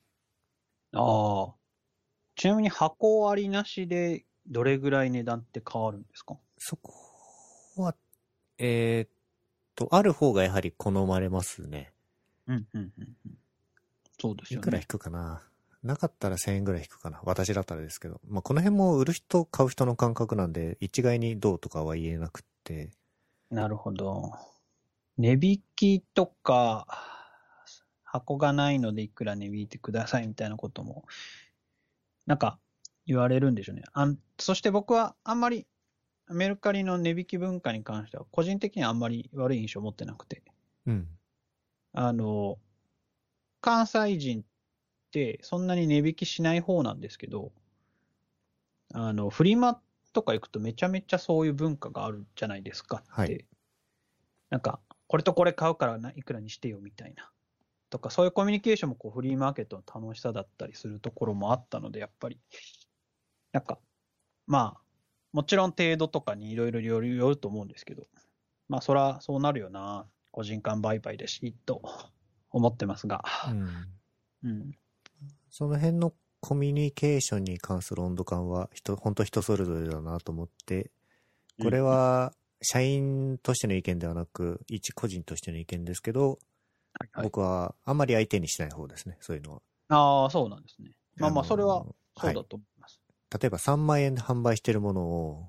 [0.93, 1.01] あ
[1.55, 1.59] あ。
[2.37, 6.37] ちなみに箱ありなしでどれぐらい値段って変わるんですか？
[6.59, 6.93] そこ
[7.77, 7.95] は、
[8.59, 9.11] えーっ
[9.75, 11.93] と、ある方がやはり好まれますね。
[12.47, 13.39] うんうんうんうん。
[14.21, 14.85] そうですよねいくら引。
[14.85, 15.43] くかな？
[15.83, 17.21] なかったら1000円ぐらい引くかな？
[17.25, 18.21] 私だったらですけど。
[18.29, 22.91] まあ、この辺も売る人、買う人の感覚なんで、一概にどうとかは言えなくって。
[23.51, 24.33] なるほど。
[25.19, 26.87] 値引きとか、
[28.03, 31.05] 箱がないのでいくら値引いてくださいみたいなことも、
[32.27, 32.59] なんか
[33.07, 33.83] 言われるんでしょうね。
[33.93, 35.67] あんそして僕はあんまり
[36.29, 40.43] メルカリの値引き文化に関しては、個人的にはあんまり悪い印象を持ってなくて、
[40.87, 41.09] うん。
[41.93, 42.59] あの、
[43.61, 44.45] 関西人っ
[45.13, 47.53] てそんなに値引きしない方なんですけど、
[48.93, 49.81] あの、フリマ
[50.13, 53.09] とか行くとめちゃめちゃそういう文化があるじゃないですかって。
[53.11, 53.45] はい
[54.49, 57.31] なんか、これとこれ買うからないくらにしてよみたいな。
[57.91, 62.39] とか、そういうコミュニケーションもこうフリーマーケットの楽しさだったりするところもあったので、やっぱり。
[63.53, 63.79] なんか、
[64.47, 64.81] まあ、
[65.33, 68.07] もちろん程度とかにいろいろよるよると思うんですけど、
[68.69, 70.07] まあ、そらそうなるよな。
[70.37, 71.81] 個人間売買でし、と
[72.51, 73.25] 思ってますが。
[73.49, 74.51] うん。
[74.51, 74.79] うん。
[75.49, 80.91] その辺のコミュニケーションに関する温度感は人、本当人それぞれだなと思って、
[81.59, 86.39] これは社員としての意見ではなく、一個人としての意見ですけど、
[86.99, 89.63] はいはい、僕はあんまり相手にしない方ですね、そういうのは。
[89.89, 90.91] ああ、そうなんですね。
[91.17, 91.85] まあまあ、のそれは、
[92.19, 93.01] そうはいだと思います。
[93.41, 95.49] 例えば3万円で販売してるものを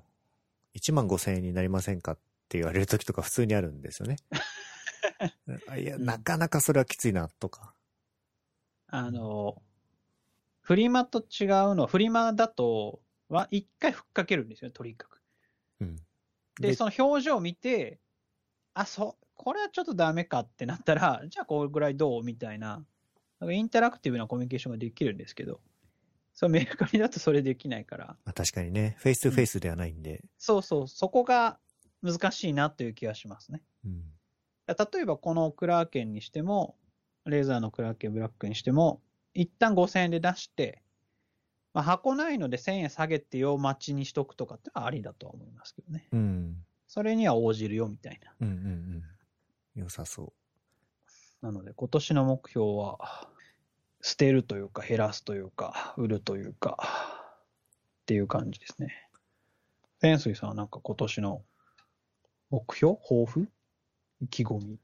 [0.74, 4.16] 1万5千円になりませんかって言われる時とか普通にあるんですよね。
[5.78, 7.74] いや、なかなかそれはきついなとか。
[8.88, 9.62] あの、
[10.62, 15.20] フリマと違うのは、フリマだと、は一回ふっかけるんですよ、とにかく。
[15.80, 15.96] うん。
[16.60, 18.00] で、その表情を見て、
[18.74, 22.84] あ、そう、これはちょっとダメかってなったら、 じゃあこれぐらいどうみたいな、
[23.40, 25.60] なんかインタラクティブなコミュニケーションができるんですけど、
[26.34, 30.24] そうメルカリだとそれできないから、まあ、確かにね、フェイス2フェイスではないんで。
[30.36, 31.58] そうそう、そこが
[32.02, 33.62] 難しいなという気がしますね。
[33.84, 34.04] うん。
[34.66, 36.76] 例えばこのクラーケンにしても、
[37.24, 39.00] レーザーのクラーケンブラックにしても、
[39.34, 40.82] 一旦5000円で出して、
[41.74, 46.08] まあ、箱ないので1000円下げてよ待ちにしとくとかってありだとは思いますけどね。
[46.12, 46.64] うん。
[46.86, 48.34] それには応じるよみたいな。
[48.40, 49.04] うんうんうん。
[49.78, 50.32] 良さそ
[51.40, 53.28] なので今年の目標は、
[54.00, 56.78] 捨てるというか減らすというか、売るというか、
[58.02, 59.08] っていう感じですね。
[60.00, 61.42] 潜水さんはなんか今年の
[62.50, 62.96] 目標？
[62.96, 63.48] 抱負？
[64.20, 64.78] 意気込み？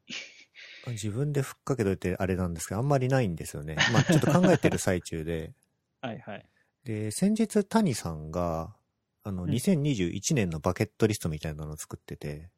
[0.86, 0.90] う。
[0.90, 3.76] 自分でふっかけといてあれなんですけど、あんまりないんですよね。
[3.92, 5.52] まあちょっと考えてる最中で。
[6.02, 6.46] はいはい。
[6.84, 8.76] で、先日谷さんが、
[9.22, 12.50] あの、うん2021年のバケットリストみたいなのを作ってて、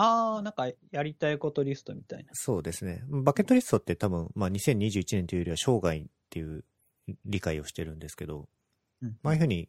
[0.00, 2.30] あー、なんかやりたいことリストみたいな。
[2.32, 3.02] そうですね。
[3.08, 6.64] バケットリストって多分、まあ2021年というよりは生涯っていう
[7.24, 8.48] 理解をしてるんですけど、
[9.02, 9.68] うんまあああいうふうに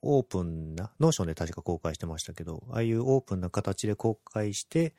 [0.00, 4.94] オープンな、 Notion で確か公開してましたけど、ああいうオープンな形で公開して、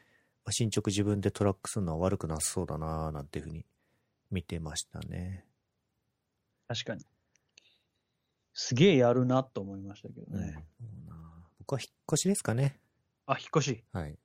[0.45, 3.65] まあ進捗自分でトラックするのは悪くなさそうだなぁなんていうふうに
[4.29, 5.43] 見てましたね。
[6.67, 7.03] 確かに。
[8.53, 10.53] すげえやるなと思いましたけどうんね。
[10.53, 11.15] そうな
[11.57, 12.79] 僕は引っ越しですかね。
[13.25, 13.83] あ、引っ越し。
[13.91, 14.17] はい。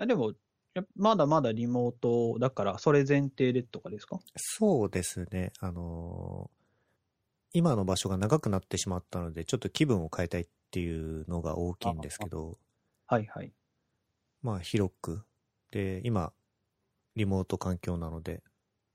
[0.00, 0.34] あでも、
[0.74, 4.20] やまだまだリモートだから、それ前提でとかですか？
[4.36, 5.52] そうですね。
[5.60, 6.60] あのー
[7.52, 10.90] 今の場所が長くなってしまったので、ちょっと気分を変えたいってい
[11.22, 12.58] うのが大きいんですけど、
[13.06, 13.52] はいはい。
[14.42, 15.24] まあ広く。
[15.70, 16.32] で、今、
[17.16, 18.42] リモート環境なので、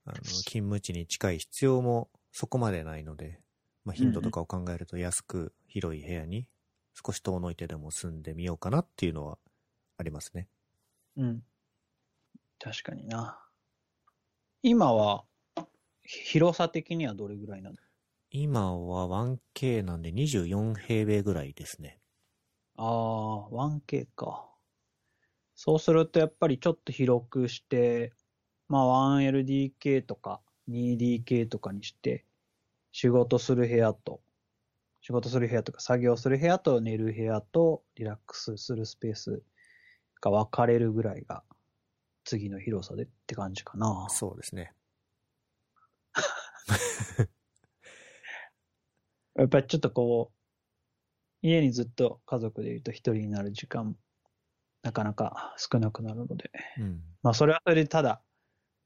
[0.05, 3.41] あの、勤務地に近い必要もそこまでないので、
[3.85, 6.47] まあ頻度とかを考えると安く広い部屋に
[7.05, 9.39] 少し遠のいてでも住んでみようかなっていうのは
[9.97, 10.49] ありますね。
[11.17, 11.43] うん。
[12.59, 13.39] 確かにな。
[14.63, 15.25] 今は、
[16.03, 17.75] 広さ的にはどれぐらいなの
[18.31, 21.99] 今は 1K なんで24平米ぐらいですね。
[22.77, 24.49] ああ、1K か。
[25.55, 28.11] そうするとやっぱりちょっと広くして、
[28.67, 32.25] まあ 1LDK とか 2DK とかにして、
[32.91, 34.21] 仕事する部屋と、
[35.01, 39.43] 仕事する部屋とか作業する部屋と寝る部屋とリラックスするスペース
[40.25, 41.43] が分かれるぐらいが
[42.23, 44.07] 次の広さでって感じかな。
[44.09, 44.73] そうですね。
[49.35, 50.35] やっぱりちょっとこう、
[51.47, 53.95] 家にずっと家族でいると一人になる時間、
[54.81, 57.03] なかなか少なくなるので、うん。
[57.21, 58.23] まあそれはそれでただ、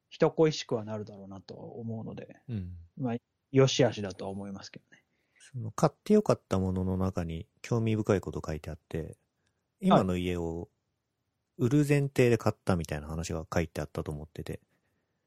[0.09, 2.75] 人恋しくはなるだろうなとは思うので、うん。
[2.97, 3.15] まあ、
[3.51, 5.03] 良し悪しだとは思いますけどね。
[5.51, 9.17] その買ってよかったものの中に興味深いこと書いてあって、
[9.79, 10.69] 今の家を
[11.59, 14.61] 売る前提で買ったみたいな話が書いてあったと思ってて、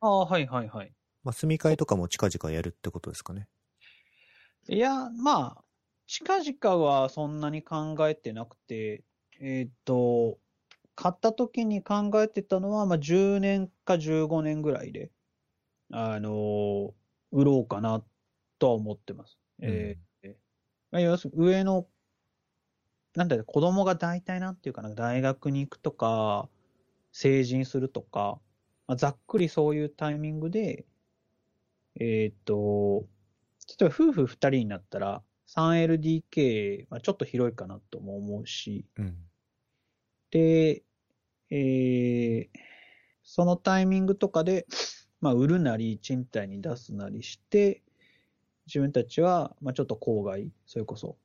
[0.00, 0.92] ああ、はいはいはい。
[1.22, 3.48] まあ、住み替えとかも近々やるってことですかね。
[4.68, 5.64] いや、まあ、
[6.06, 9.04] 近々はそんなに考えてなくて、
[9.40, 10.38] えっ、と、
[10.94, 15.10] 買った時に考えてたのは、まあ、10年か15年ぐらいで、
[15.90, 16.94] あの
[17.30, 18.02] 売ろうかな
[18.58, 19.38] とは思ってます。
[19.60, 20.12] えー
[20.92, 21.86] まあ、要するに上の、
[23.14, 26.48] なんだろう、子供が大体なんていうかな、大学に行くとか、
[27.12, 28.40] 成人するとか、
[28.86, 30.86] まあ、ざっくりそういうタイミングで、
[32.00, 33.06] えっ、と、
[33.78, 39.16] 例えば夫婦2人になったら 3LDK、まあ、ちょっと広いかなとも思うし、うん。
[40.30, 40.82] で、
[41.50, 42.72] えー
[43.24, 44.66] そのタイミングとかで、
[45.20, 47.82] まあ、売るなり、賃貸に出すなりして、
[48.66, 51.16] 自分たちは、まあ、ちょっと郊外、それこそ、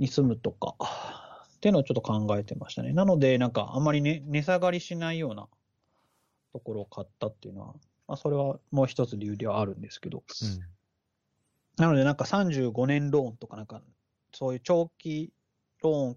[0.00, 0.74] に住むとか、
[1.56, 2.94] っていうのをちょっと考えてましたね。
[2.94, 5.46] なので、なんか、あんまりね、値下がりしないような
[6.54, 7.74] ところを買ったっていうのは、
[8.08, 10.60] まあ、それはもう一つ理由ではあるんですけど、うん。
[11.76, 13.82] なので、なんか35年ローンとか、なんか、
[14.32, 15.34] そういう長期
[15.82, 16.16] ローン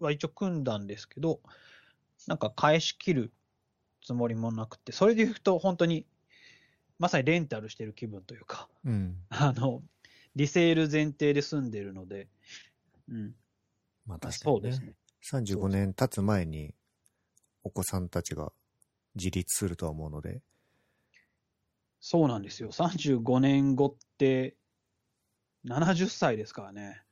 [0.00, 1.40] は一応組んだんですけど、
[2.26, 3.32] なんか返し切る
[4.04, 6.04] つもりもなくて、それで言うと本当に、
[6.98, 9.16] まさにレンタルしてる気分というか、うん。
[9.30, 9.82] あの、
[10.36, 12.28] リセール前提で住んでるので、
[13.08, 13.34] うん。
[14.06, 14.58] まあ確かにね。
[14.58, 14.94] そうですね。
[15.22, 16.74] 35年経つ前に
[17.64, 18.52] お子さんたちが
[19.14, 20.40] 自立するとは思うので、
[22.00, 22.70] そうなんですよ。
[22.70, 24.56] 35年後って、
[25.66, 27.02] 70歳ですからね。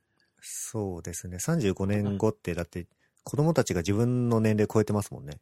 [0.41, 1.39] そうですね。
[1.39, 2.87] 35年後ってだって
[3.25, 5.41] 子供たちが自分の年齢超えてますもんね。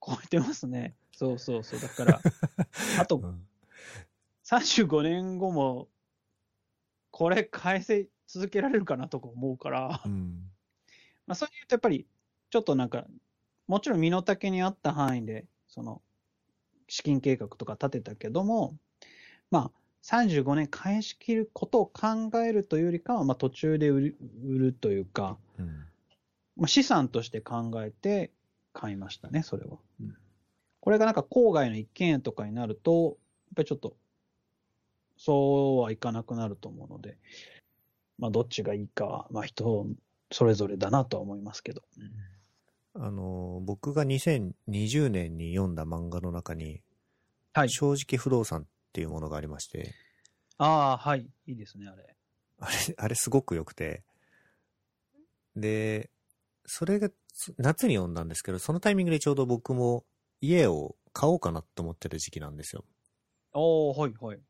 [0.00, 0.94] 超えてますね。
[1.12, 1.80] そうそうそう。
[1.80, 2.20] だから、
[3.00, 3.46] あとうん。
[4.44, 5.88] 35年後も、
[7.10, 10.50] これ返せ続けられるかなとか思うから、うん。
[11.26, 12.06] まあそういうとやっぱり、
[12.50, 13.06] ちょっとなんか、
[13.66, 16.02] もちろん身の丈に合った範囲で、その、
[16.88, 18.78] 資金計画とか立てたけども、
[19.50, 25.66] まあ、35年返し切ることを考えるというよりかは、まあ途中で売る売るというか、うん。
[26.56, 28.32] まあ、資産として考えて
[28.72, 29.78] 買いましたね、それは。
[30.80, 33.16] これがなんか郊外の一軒家とかになると、やっ
[33.56, 33.96] ぱりちょっと、
[35.16, 37.18] そうはいかなくなると思うので、
[38.18, 39.86] まあどっちがいいかは、まあ人
[40.30, 41.82] それぞれだなとは思いますけど。
[42.94, 46.82] あの、僕が2020年に読んだ漫画の中に、
[47.54, 47.70] はい。
[47.70, 49.94] 正直不動産っていうものがありまして、
[50.58, 51.28] ああ、はい。
[51.46, 52.16] いいですね、あれ。
[52.58, 54.02] あれ、あれすごく良くて、
[55.54, 56.10] で、
[56.66, 60.04] それがつ夏に読んだんですけど、そのタイミングでちょうど僕も
[60.40, 62.84] 家を買おうかなと思ってる時期なんですよ。
[63.52, 64.40] おー、はい、はい。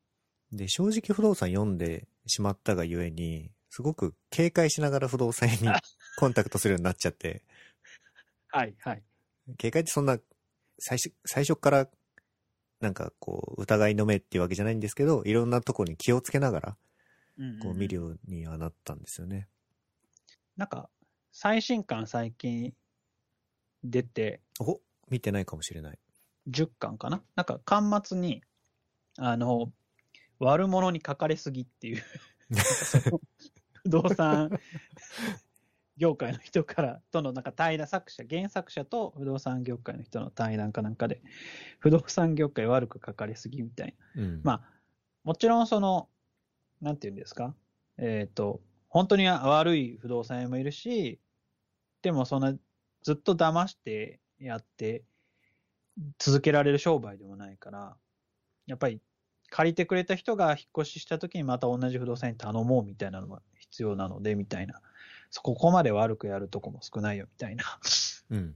[0.53, 5.81] で、正直不動産読んでしまったがゆえに、すごく警戒しながら不動産屋に
[6.19, 7.43] コンタクトするようになっちゃって、
[8.49, 9.03] はい、はい。
[9.57, 10.19] 警戒ってそんな、
[10.79, 11.89] 最初、最初から、
[12.81, 16.77] なんかこう、疑いの目っていうわけじゃないんですけど、いろんなとこに気をつけながら、
[17.39, 19.47] うんうんこう見るようにはなったんですよね。
[20.57, 20.91] なんか、
[21.31, 22.75] 最新刊最近
[23.85, 25.99] 出て、お見てないかもしれない。
[26.51, 27.23] 10巻かな？
[27.37, 28.43] なんか、巻末に、
[29.19, 29.73] あの、
[30.41, 32.03] 悪者に書かれすぎっていう、
[33.89, 34.51] 不動産
[35.97, 41.23] 業界の人から、とのなんか対談、作者、原作者と不動産業界の人の対談かなんかで、
[41.81, 44.23] 不動産業界悪く書かれすぎみたいな。
[44.23, 44.41] うん。
[44.45, 44.61] まあ、
[45.25, 46.09] もちろんその、
[46.81, 47.55] なんていうんですか、
[47.97, 51.19] えっ、と、本当に悪い不動産屋もいるし、
[52.03, 52.55] でもそんな、
[53.03, 55.03] ずっと騙してやって、
[56.19, 57.97] 続けられる商売でもないから、
[58.67, 59.01] やっぱり
[59.51, 64.81] 借りてくれた人が引っ越しした時にまた同じ不動産に頼もうみたいなのが必要なので、みたいな。
[65.31, 67.65] そこここまで悪くやるとこも少ないよ、みたいな。
[68.31, 68.55] うん。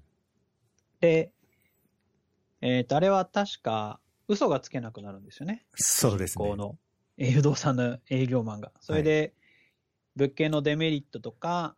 [1.00, 1.32] で、
[2.60, 5.66] えっ、と、あれは確か、嘘がつけなくなるんですよね。
[5.74, 6.56] そうですねこ。
[6.56, 6.78] の、
[7.18, 8.72] えー不動産の営業マンが。
[8.80, 9.34] それで、
[10.16, 11.76] 物件のデメリットとか、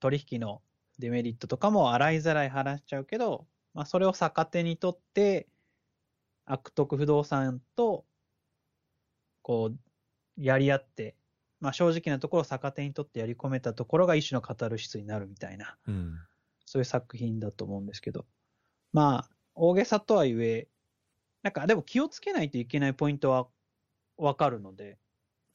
[0.00, 0.62] 取引の
[0.98, 5.48] デメリットとかも洗いざらい話しちゃうけど、まあ、それを逆手にとって、
[6.44, 8.04] 悪徳不動産と、
[9.42, 9.78] こう、
[10.36, 11.16] やり合って、
[11.62, 16.18] まあ、正直なところを逆手にとってやり込めたところが一種のカタルシスになるみたいな、うん。
[16.66, 18.26] そういう作品だと思うんですけど。
[18.92, 20.66] まあ、大げさとはいえ、
[21.44, 23.46] なんか、でも気をつけないといけないポイントは
[24.16, 24.98] わかるので、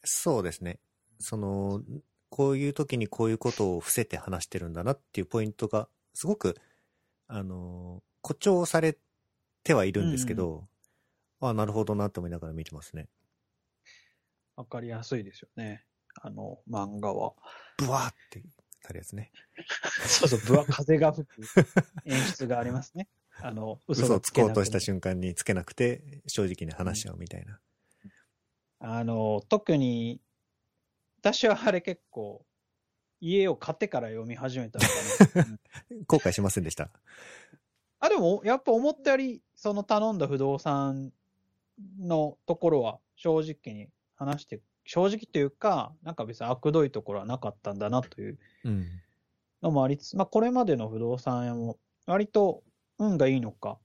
[0.06, 0.80] そうですね。
[1.20, 1.84] その、
[2.30, 6.56] こういう時にこういうことを伏せて話してるんだなっていうポイントが、すごく、
[7.28, 8.98] あの、誇張され
[9.66, 10.70] てはいるんですけど、
[11.42, 13.10] あなるほどなって思いながら見てますね。
[14.56, 15.86] わかりやすいですよね。
[16.22, 17.34] あの、漫画は。
[17.78, 18.42] ブワーって
[18.84, 19.32] なるやつね。
[20.08, 21.42] そうそう、ぶわ、風が吹く
[22.06, 23.08] 演出がありますね。
[23.42, 27.60] あの、嘘をつこうとした瞬瞬間につけなくて、正直に話しちゃうみたいな。
[28.80, 30.22] あの、特に、
[31.22, 32.46] 私はあれ結構、
[33.20, 35.58] 家を買ってから読み始めたのかな。
[35.92, 36.90] う ん後悔しませんでした？
[38.00, 41.12] あ、でも、やっぱ思ったより、その頼んだ不動産
[42.00, 49.02] のところは正直に話して、正直というか、なんか別に悪どいところはなかったんだなといううん。
[49.62, 52.64] のもありつつ、まあこれまでの不動産屋も割と
[52.98, 53.80] 運がいいのか、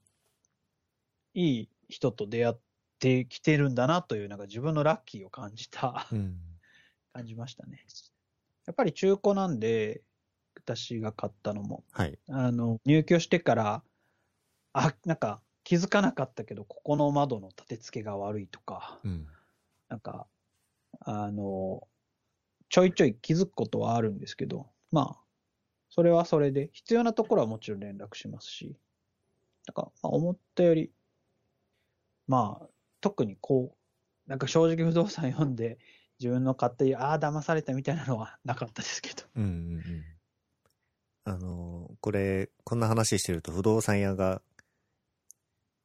[1.35, 2.55] いい人と出会っ
[2.99, 6.39] てきてるんだなという、なんか自分のラッキーを感じた、うん。
[7.13, 7.85] 感じましたね。
[8.67, 10.03] やっぱり中古なんで、
[10.55, 11.85] 私が買ったのも。
[11.93, 12.19] はい。
[12.29, 13.85] あの、入居してから、
[14.73, 19.27] あ、なんか気づかなかったけど、ここの窓の立て付けが悪いとか、うん。
[19.89, 20.27] なんか、
[21.05, 21.87] あの、
[22.69, 25.21] ちょいちょい気づくことはあるんですけど、まあ、
[25.91, 28.77] それはそれで、必要なところはもちろん連絡しますし、
[29.67, 30.91] なんか、まあ、思ったより、
[32.27, 32.69] まあ、
[33.01, 33.77] 特にこ
[34.27, 35.79] う、なんか正直不動産読んで、
[36.19, 39.25] 自分の買って、ああ、騙されたみたいなのは なかったですけど。
[39.37, 40.05] うんうんうん。
[41.25, 44.41] あの、これ、こんな話してると不動産屋が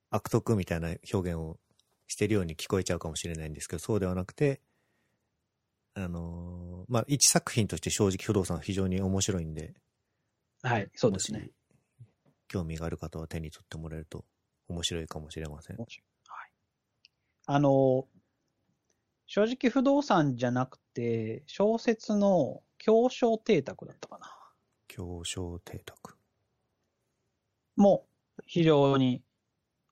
[0.10, 1.60] 悪徳みたいな表現を
[2.08, 4.62] してるように聞こえちゃうかもしれないんですけど、そうではなくて、
[5.98, 9.74] あの、まあ、一作品として正直不動産は非常に面白いんで、
[10.62, 11.50] はい、そうですね。
[12.48, 14.24] 興味がある方は手に取ってもらえると
[14.70, 15.78] 面白いかもしれません。
[15.78, 15.88] はい。
[17.48, 18.08] あの、
[19.26, 24.32] 正直不動産じゃなくて、小説の協商邸宅だったかな。
[24.88, 26.16] 協商邸宅。
[27.76, 28.06] も
[28.46, 29.24] 非常に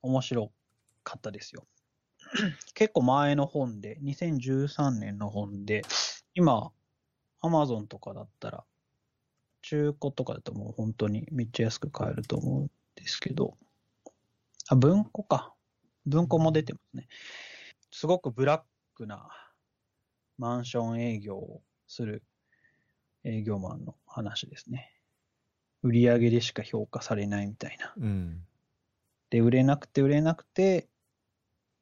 [0.03, 0.51] 面白
[1.03, 1.65] かったですよ。
[2.73, 5.83] 結構前の本で、2013年の本で、
[6.33, 6.71] 今、
[7.41, 8.63] アマゾンとかだったら、
[9.61, 13.57] 中古とかだともう本当にめっちゃ安く買えると思うんですけど、
[14.67, 15.53] あ、文庫か。
[16.05, 17.07] 文庫も出てますね。
[17.91, 18.61] すごくブラッ
[18.95, 19.29] クな
[20.37, 22.23] マンション営業をする
[23.23, 24.91] 営業マンの話ですね。
[25.81, 27.93] 売り上げでしか評価されないみたいな。
[27.97, 28.41] うん。
[29.29, 30.87] で、売れなくて売れなくて、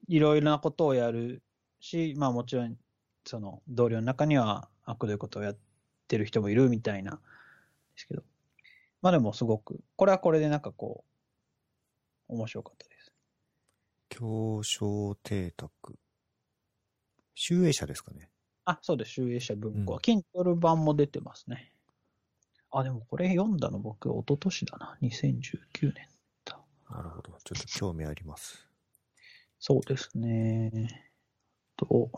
[0.08, 1.42] いろいろなことをやる
[1.80, 2.78] し、まあもちろん、
[3.26, 5.58] その同僚の中には悪どいことをやっ
[6.08, 7.20] てる人もいるみたいな、で
[7.96, 8.24] すけど。
[9.02, 11.04] まあでもすごく、これはこれでなんかこ
[12.30, 13.14] う、面白かったです。
[14.10, 15.96] 協商邸宅。
[17.36, 18.30] 集英社ですかね。
[18.66, 19.12] あ、そうです。
[19.12, 20.00] 集英社文庫は。
[20.06, 21.74] うん Kindle 版も出てますね。
[22.72, 24.98] あ、でもこれ読んだの僕、一昨年だな。
[25.02, 26.08] 2019年
[26.46, 26.60] だ。
[26.90, 27.38] なるほど。
[27.44, 28.68] ちょっと興味あります。
[29.66, 31.10] そうですね。
[31.78, 32.12] と、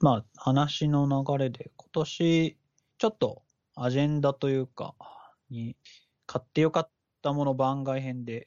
[0.00, 2.58] まあ、話の流れで、今年、
[2.98, 3.42] ちょっと
[3.74, 4.94] アジェンダというか、
[5.48, 5.78] に、
[6.26, 6.90] 買ってよかっ
[7.22, 8.46] たもの番外編で、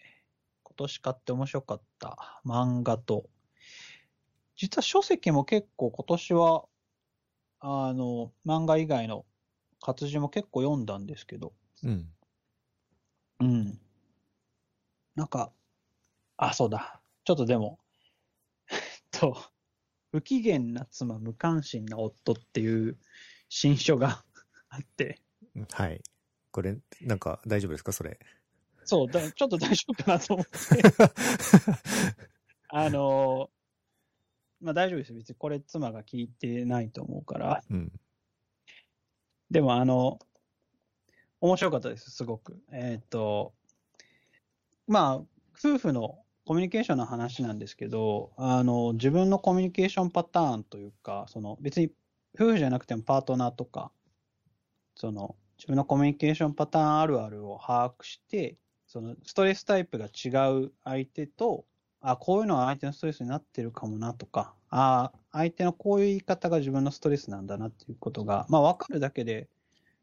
[0.61, 3.27] 今年買って面白かった漫画と、
[4.55, 6.65] 実は書籍も結構今年は、
[7.59, 9.25] あの、漫画以外の
[9.81, 12.07] 活字も結構読んだんですけど、うん。
[13.39, 13.79] うん。
[15.15, 15.51] なんか、
[16.37, 17.01] あ、そうだ。
[17.25, 17.79] ちょっとでも、
[19.19, 19.37] と、
[20.11, 22.97] 不機嫌な妻、無関心な夫っていう
[23.49, 24.23] 新書が
[24.69, 25.19] あって、
[25.71, 26.01] はい。
[26.51, 27.91] これ、なんか大丈夫ですか？
[27.91, 28.19] それ。
[28.85, 30.51] そう、だちょっと大丈夫かなと思って、
[32.69, 33.49] あの、
[34.61, 35.17] まあ大丈夫ですよ。
[35.17, 37.63] 別にこれ妻が聞いてないと思うから。
[37.69, 37.91] うん。
[39.51, 40.19] でもあの、
[41.41, 42.59] 面白かったです、すごく。
[42.71, 43.53] えっ、と、
[44.87, 45.15] まあ、
[45.59, 51.91] 夫婦のコミュニケーションの話なんですけど、あの、自分のコミュニケーションパターンというか、その別に
[52.35, 53.91] 夫婦じゃなくてもパートナーとか、
[54.95, 58.55] その自分のコミュニケーションパターンあるあるを把握して、
[58.87, 61.65] そのストレスタイプが違う相手と、
[61.99, 69.49] あ、こういうのは相手のストレスになってるかもなとか、あ、相手のこういう言い方が自分のストレスなんだなっていうことが、まあ分かるだけで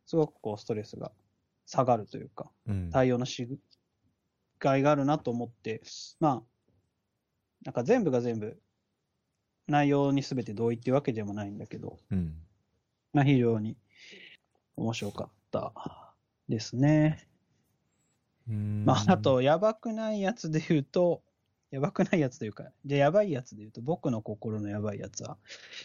[0.05, 1.11] すごくこうストレスが
[1.65, 2.91] 下がるというか、うん。
[2.91, 3.49] 対応のし
[4.59, 5.83] がいがあるなと思って、
[6.21, 6.43] まあ、
[7.65, 8.59] なんか全部が全部
[9.67, 12.35] 内容に全て同意っていうわけでもないんだけど、うん。
[13.13, 13.77] まあ非常に
[14.77, 15.73] 面白かった
[16.49, 17.27] ですね。
[18.49, 21.23] うんまああ、と、やばくないやつで言うと、
[21.71, 25.39] やばくないやつというか、じゃあやばいやつで言うと、僕の心のやばいやつは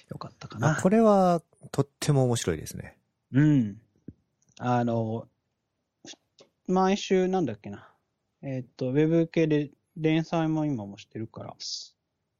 [0.09, 0.78] よかったかな。
[0.78, 1.41] あこれは
[1.72, 2.97] とっても面白いですね。
[3.32, 3.82] うん。
[4.59, 5.28] あの、
[6.67, 7.89] 毎週なんだっけな。
[8.42, 11.56] えっ、と、ウェブ系で連載も今もしてるから、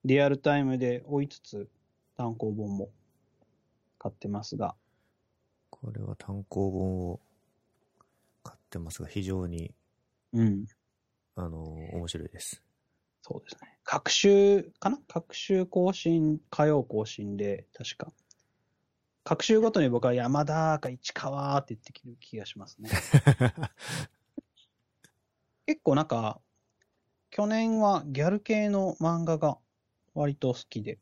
[0.06, 1.70] リアルタイムで追いつつ
[2.16, 2.90] 単行本も
[3.98, 4.76] 買ってますが、
[5.70, 7.20] これは単行本を
[8.44, 9.74] 買ってますが、非常に、
[10.34, 10.66] うん。
[11.36, 12.64] あの、面白いです。
[13.22, 13.78] そうですね。
[13.84, 15.00] 各週かな？
[15.08, 18.14] 各週更新、火曜更新で、確か。
[19.24, 22.90] 各週ごとに僕は山田か市川って言ってきる気がしますね。
[25.70, 26.42] 結構なんか、
[27.30, 29.60] 去年はギャル系の漫画が
[30.16, 30.98] 割と好きで、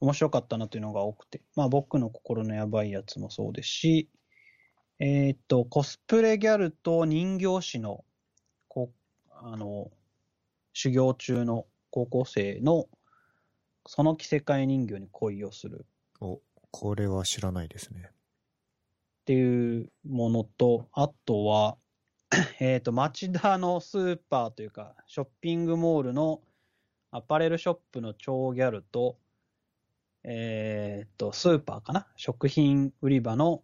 [0.00, 4.08] 面白かったなというのが多くて、まあ僕の心のやばいやつもそうですし、
[5.00, 8.06] えーっと、コスプレギャルと人形師の、
[8.68, 9.90] こう、あの、
[10.72, 12.86] 修行中の高校生の、
[13.84, 15.84] その着せ替え人形に恋をする
[16.22, 16.40] お、
[16.70, 18.08] これは知らないですね。
[18.08, 18.14] っ
[19.26, 21.76] ていうものと、あとは、
[22.60, 26.42] えっと、町田のスーパーというか、ショッピングモールの
[27.10, 29.18] アパレルショップの超ギャルと、
[30.24, 32.06] えっと、スーパーかな？
[32.16, 33.62] 食品売り場の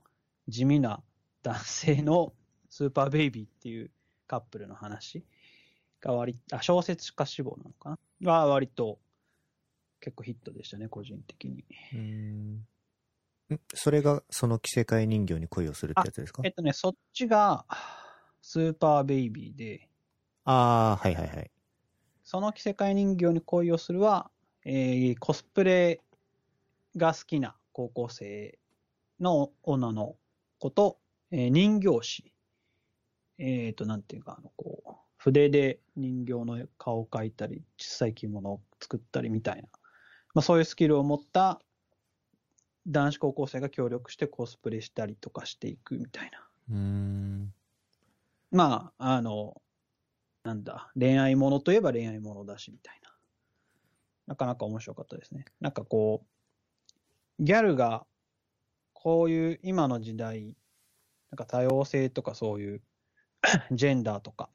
[0.48, 1.02] 地味な
[1.42, 2.32] 男性の
[2.70, 3.90] スーパーベイビーっていう
[4.26, 5.24] カップルの話。
[6.00, 7.98] が割あ、小説家志望なのかな？
[8.22, 8.98] が割と
[10.00, 11.64] 結構ヒットでしたね、個人的に。
[11.92, 11.96] う。
[11.96, 12.66] ん。
[13.74, 16.40] それが、その着せ替え人形に恋をするってやつですか？
[16.44, 17.66] えっとね、そっちが
[18.46, 19.88] スーパーベイビーで、
[20.44, 21.50] ああ、はいはいはい。
[22.24, 24.30] その着せ替え人形に恋をするは、
[24.66, 26.02] えーコスプレ
[26.94, 28.58] が好きな高校生
[29.18, 30.16] の女の
[30.58, 30.98] 子と、
[31.30, 32.34] えー人形師。
[33.38, 39.68] えっ、と、なんていうか、あの、こう、筆で人形の顔を描いたり、小さい着物を作ったりみたいな、
[40.34, 41.62] まあそういうスキルを持った
[42.86, 46.46] 男子高校生が協力してコスプレしたりとかしていくみたいな。
[46.68, 47.54] うーん。
[48.54, 49.60] まあ、あの、
[50.44, 53.10] なんだ、恋愛ものといえば恋愛ものだし、みたいな。
[54.28, 55.44] なかなか面白かったですね。
[55.60, 56.24] なんかこ
[57.40, 58.06] う、ギャルが、
[58.92, 60.56] こういう今の時代、
[61.32, 62.82] なんか多様性とかそういう、
[63.72, 64.50] ジェンダーとか、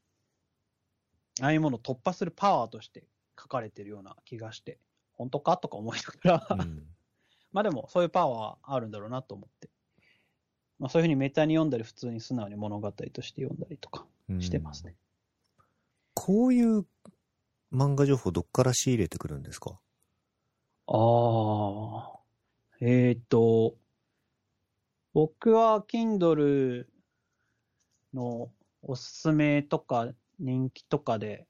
[1.41, 3.05] ああいうものを突破するパワーとして
[3.37, 4.79] 書かれてるような気がして、
[5.11, 5.57] 本当か？
[5.57, 6.87] とか思いながら、うん。
[7.51, 9.69] まあでもそういうパワーあるんだろうなと思って、
[10.79, 14.95] まあそういうふうにメタに読んだり、普通に素直に物語として読んだりとかうんしてますね。
[16.13, 16.85] こういう
[17.71, 19.79] 漫画情報どっから仕入れてくるんですか？
[20.87, 22.19] ああ、
[22.81, 23.77] えっ、と、
[25.13, 26.85] 僕は Kindle
[28.13, 28.51] の
[28.81, 30.09] おすすめとか
[30.39, 31.45] 人気とかで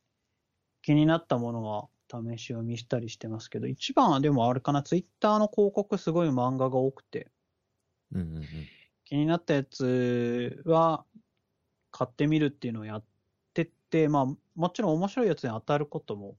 [0.82, 7.32] 気になったものは試し読みしたりしてますけど、一番はでもあれかな、Twitter の広告すごい漫画が多くて、
[8.12, 8.46] うんうんうん。
[9.10, 11.04] 気になったやつは
[11.90, 13.04] 買ってみるっていうのをやっ
[13.56, 16.38] てって、まあもちろん面白いやつに当たることも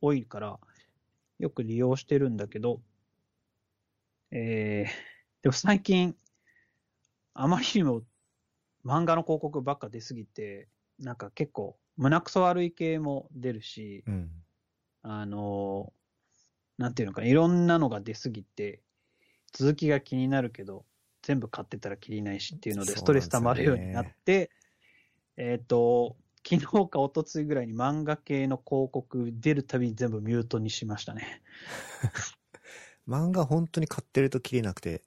[0.00, 0.58] 多いから、
[1.38, 2.80] よく利用してるんだけど、
[4.30, 6.16] えー、でも最近、
[7.34, 8.00] あまりにも
[8.86, 10.68] 漫画の広告ばっか出すぎて、
[10.98, 14.30] なんか結構胸くそ悪い系も出るし、うん。
[15.02, 16.02] あのー
[16.78, 18.82] なんていうのか、いろんなのが出すぎて、
[19.52, 20.86] 続きが気になるけど、
[21.22, 24.50] 全部買ってたらきりないしっていうので、ストレス溜まるようになって、
[25.36, 31.42] えっ、と、昨日か一昨日ぐらいに漫画系の広告出るたびに全部ミュートにしましたね。
[33.08, 35.02] 漫画本当に買ってると切れなくて、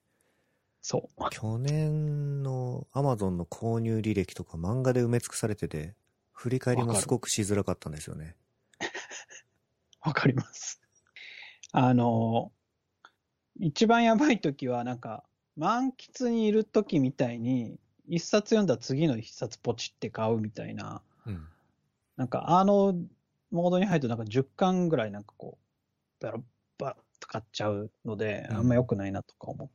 [0.81, 1.29] そう。
[1.31, 5.95] 去年の Amazon の購入履歴とか漫画で埋め尽くされてて、
[6.31, 8.35] 振り返りもすごくしづらかったんですよね。
[10.01, 10.79] わかります。
[11.71, 12.51] あの、
[13.59, 15.23] 一番やばい時は、なんか、
[15.57, 21.47] 満喫にいる時みたいに、一冊読んだら次の一冊ポチって買うみたいな、うん。
[22.17, 22.95] なんかあの
[23.51, 25.57] モードに入るとなんか10巻ぐらいなんかこ
[26.19, 26.41] う、バラッ
[26.77, 29.69] バラッと買っちゃうので、うんあんま良くないなとか思っ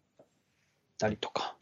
[0.99, 1.57] たりとか。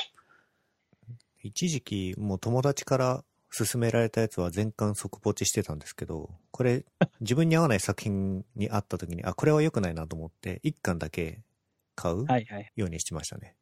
[1.40, 6.84] 一時期もう友達から勧められたやつは全巻即ポチしてたんですけど、これ
[7.20, 11.42] 自分に合わない作品にあった時に、あ、これは良くないなと思って、一巻だけ
[11.94, 12.72] 買うはいはい。
[12.76, 13.56] ようにしてましたね。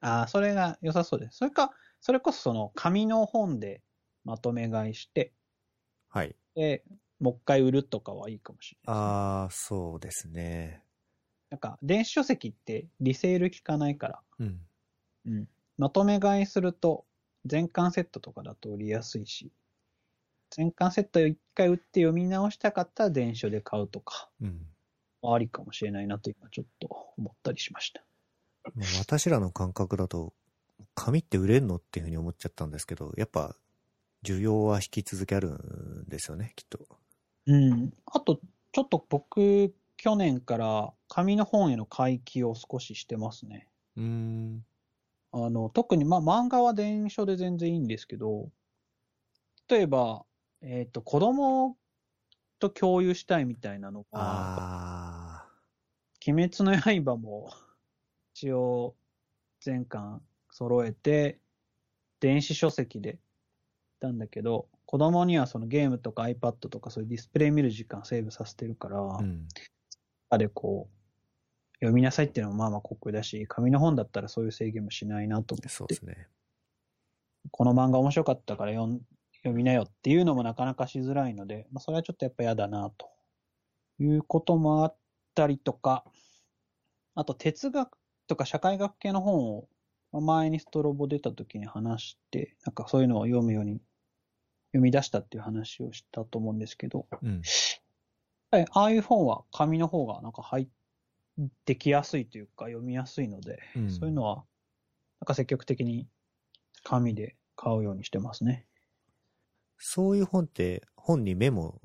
[0.00, 1.38] ああ、それが良さそうです。
[1.38, 3.82] それか、それこそその紙の本で
[4.24, 5.32] まとめ買いして、
[6.08, 6.34] はい。
[6.54, 6.84] で、
[7.20, 10.82] もう一回売るとかはいいかもしれないね、ああ、そうですね。
[11.50, 14.60] なんか、電子書籍ってリセール効かないから、うん。
[15.26, 15.48] うん。
[15.76, 17.06] まとめ買いすると、
[17.44, 19.52] 全巻セットとかだと売りやすいし、
[20.50, 24.66] 全巻セットを一回売って読み直したかったら電子書で買うとか、うん。
[25.22, 28.07] ありかもしれないなと今ちょっと思ったりしました。
[28.74, 30.32] まあ私らの感覚だと、
[30.94, 33.56] 紙って売れんのっていうふうに思っちゃったんですけど、やっぱ、
[34.24, 36.86] 需要は引き続きあるんですよね、きっと。
[37.46, 37.90] うん。
[38.06, 38.40] あと、
[38.72, 43.68] ちょっと僕、去年から紙の本への回帰を少ししてますね。
[43.96, 44.64] うーん。
[45.32, 48.50] あの、特に、まあ、漫画は電書で全然いいんですけど、
[49.68, 50.24] 例えば、
[50.62, 51.76] えっ、と、子供
[52.58, 55.48] と共有したいみたいなのが、あ
[56.26, 57.50] 鬼滅の刃も
[58.38, 58.94] 一応
[59.60, 60.22] 全巻
[60.52, 61.40] 揃えて、
[62.20, 63.18] 電子書籍で
[64.00, 69.18] たんだけど、子供にはそのゲームとか iPad とかそういうディスプレイ見る時間セーブさせてるから、あ。
[69.18, 69.48] うん。
[70.54, 76.28] こう、読みなさいっていうのもまあまあ酷だし、紙の本だったらそういう制限もしないなと思ってそうで、すね。
[77.50, 79.00] この漫画面白かったから読ん
[79.38, 83.10] 読みなよっていうのもなかなかしづらいので、まあそれはちょっとやっぱ嫌だなと
[83.98, 84.96] いうこともあっ
[85.34, 86.04] たりとか、
[87.14, 87.97] あと哲学
[88.28, 89.68] とか社会学系の本を
[90.12, 93.80] まあ前にストロボ出た時に話して、なんかそういうのを読むように
[94.72, 97.42] 読み出したっていう話をしたと思うんですけど、うん。
[98.50, 100.68] はいああいう本は紙の方がなんか入っ
[101.66, 104.44] てきやすいというか読みやすいので、うんそういうのは
[105.20, 106.06] なんか積極的に
[106.84, 108.64] 紙で買うようにしてますね。
[109.78, 111.80] そういう本って、本にメモ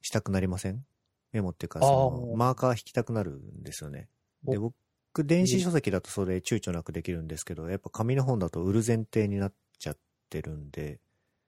[0.00, 0.84] したくなりません？
[1.32, 4.08] メモっていうか、その、マーカー引きたくなるんですよね。
[4.44, 4.74] で、お僕、
[5.14, 9.96] 電子書籍だとそれ躊躇なくできるんですけど、やっぱ紙の本だと売る前提になっちゃっ
[10.28, 11.00] てるんで、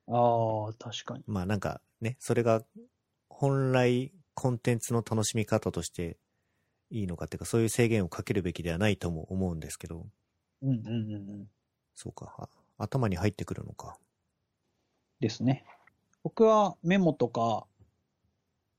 [0.09, 1.25] ああ、確かに。
[1.27, 2.63] まあなんかね、それが
[3.29, 6.17] 本来コンテンツの楽しみ方として
[6.91, 10.07] いいのかっていうか、そういう制限をかけるべきではないとも思うんですけど、
[10.63, 11.47] うんうんうんうん。
[11.95, 12.49] そうか、あ
[12.79, 13.97] 頭に入ってくるのか。
[15.21, 15.65] ですね。
[16.25, 17.67] 僕はメモとか、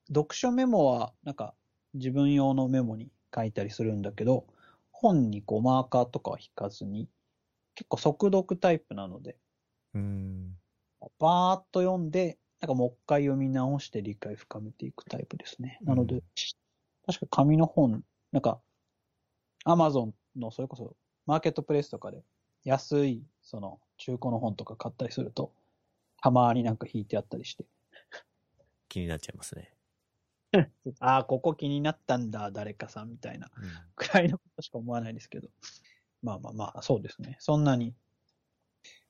[0.09, 1.53] 読書メモはなんか
[1.93, 4.45] 自分用のメモに書いたりするんだけど、
[5.03, 7.09] 本にこうマーカーとかは引かずに、
[7.75, 9.37] 結構速読タイプなので、
[9.93, 10.57] うーん。
[11.19, 15.79] バーッと読んで、なんかもう一回読み直して理解深めていくタイプですね。
[15.83, 16.23] なので、うん
[17.05, 18.01] 確か紙の本、
[18.31, 18.61] なんか、
[19.65, 20.95] アマゾンのそれこそ
[21.25, 22.23] マーケットプレイスとかで
[22.63, 25.51] 安い、その中古の本とか買ったりすると、
[26.21, 27.65] たまになんか引いてあったりして、
[28.87, 29.72] 気になっちゃいますね。
[30.99, 35.49] ああ、ここ気になったんだ、誰かさんみたいなうんくらいのことしか思わないですけど。
[36.21, 37.35] まあまあまあ、そうですね。
[37.39, 37.93] そんなに。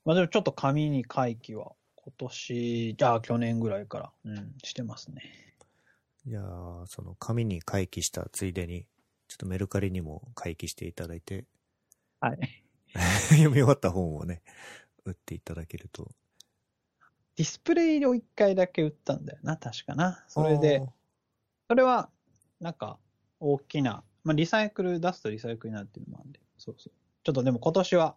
[0.05, 5.21] まあでもちょっと紙に回帰は今年、じゃあ去年ぐらいから、うん、してますね。
[6.25, 8.85] じゃあ、その紙に回帰したついでに、
[9.27, 11.45] ちょっとメルカリにも回帰していただいて、
[12.19, 12.63] はい。
[13.29, 14.41] 読み終わった本をね、
[15.05, 16.09] 売っていただけると。
[17.35, 20.23] ディスプレイを一回だけ売ったんだよな、確かな。
[20.27, 20.81] それで
[21.73, 22.11] それは、
[22.59, 22.99] なんか、
[23.39, 26.93] 大きな、まあリサイクル出すとリサイクルになるっていうのもあるんで、そうそう。
[27.23, 28.15] ちょっとでも今年は、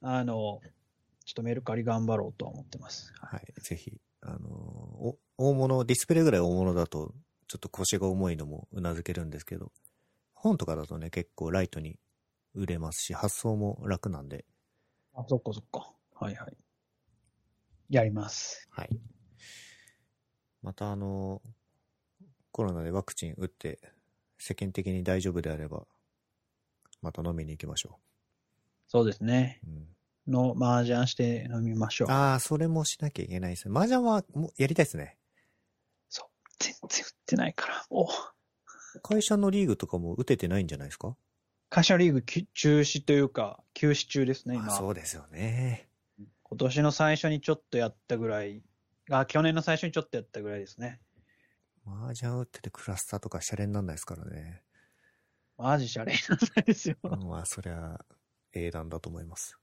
[0.00, 0.62] あの、
[1.26, 3.12] ちょっとメルカリ頑張ろうとは思ってます。
[3.20, 7.12] はい、ぜひ、あのーお、大物、ディスプレイぐらい大物だと、
[7.46, 9.70] ちょっと腰が重いのもうなずけるんですけど、
[10.32, 11.98] 本とかだとね、結構ライトに
[12.54, 14.46] 売れますし、発送も楽なんで、
[15.12, 15.92] あ、そっかそっか。
[16.14, 16.56] はいはい。
[17.90, 18.66] やります。
[18.70, 18.98] はい。
[20.62, 21.65] またあのー
[22.56, 23.78] コロナでワクチン打って、
[24.38, 25.82] 世間的に大丈夫であれば、
[27.02, 27.98] また飲みに行きましょ
[28.88, 29.60] そうですね。
[29.66, 29.66] う。
[29.68, 29.86] うん
[30.26, 32.10] の、麻雀して飲みましょう。
[32.10, 33.78] ああ、それもしなきゃいけないですね。
[33.78, 35.18] 麻雀はもうやりたいですね。
[36.08, 36.48] そう。
[36.58, 37.84] 全然売ってないから。
[37.90, 38.08] お
[39.02, 41.14] 会社のリーグとかも打ててないんじゃないですか？
[41.68, 44.68] 会社リーグき中止というか、休止中ですね、今。
[44.68, 45.90] あそうですよね。
[46.42, 48.62] 今年の最初にちょっとやったぐらい。
[49.10, 50.98] あ、去年の最初にちょっとやったぐらいですね。
[51.86, 54.62] 麻雀打っててクラスターとかシャレになんないですからね。
[55.56, 56.96] マジシャレにならないですよ。
[57.02, 57.98] まあ、そりゃ、
[58.52, 59.56] 英断だと思います。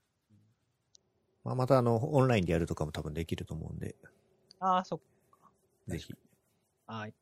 [1.44, 3.94] まあ、またあの、オンラインでやるとかも多分できると思うんで、
[4.58, 5.00] ああ、そっ
[5.88, 6.12] ぜひ。
[6.12, 6.18] か。
[6.86, 7.14] はい。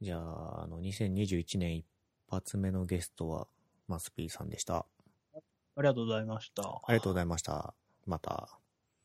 [0.00, 1.86] じゃあ、あの、2021年一
[2.30, 3.46] 発目のゲストは、
[3.86, 4.86] マスピーさんでした。
[5.34, 6.62] ありがとうございました。
[6.62, 7.74] ありがとうございました。
[8.06, 8.58] また。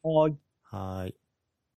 [0.04, 0.38] はい。
[0.64, 1.16] はーい。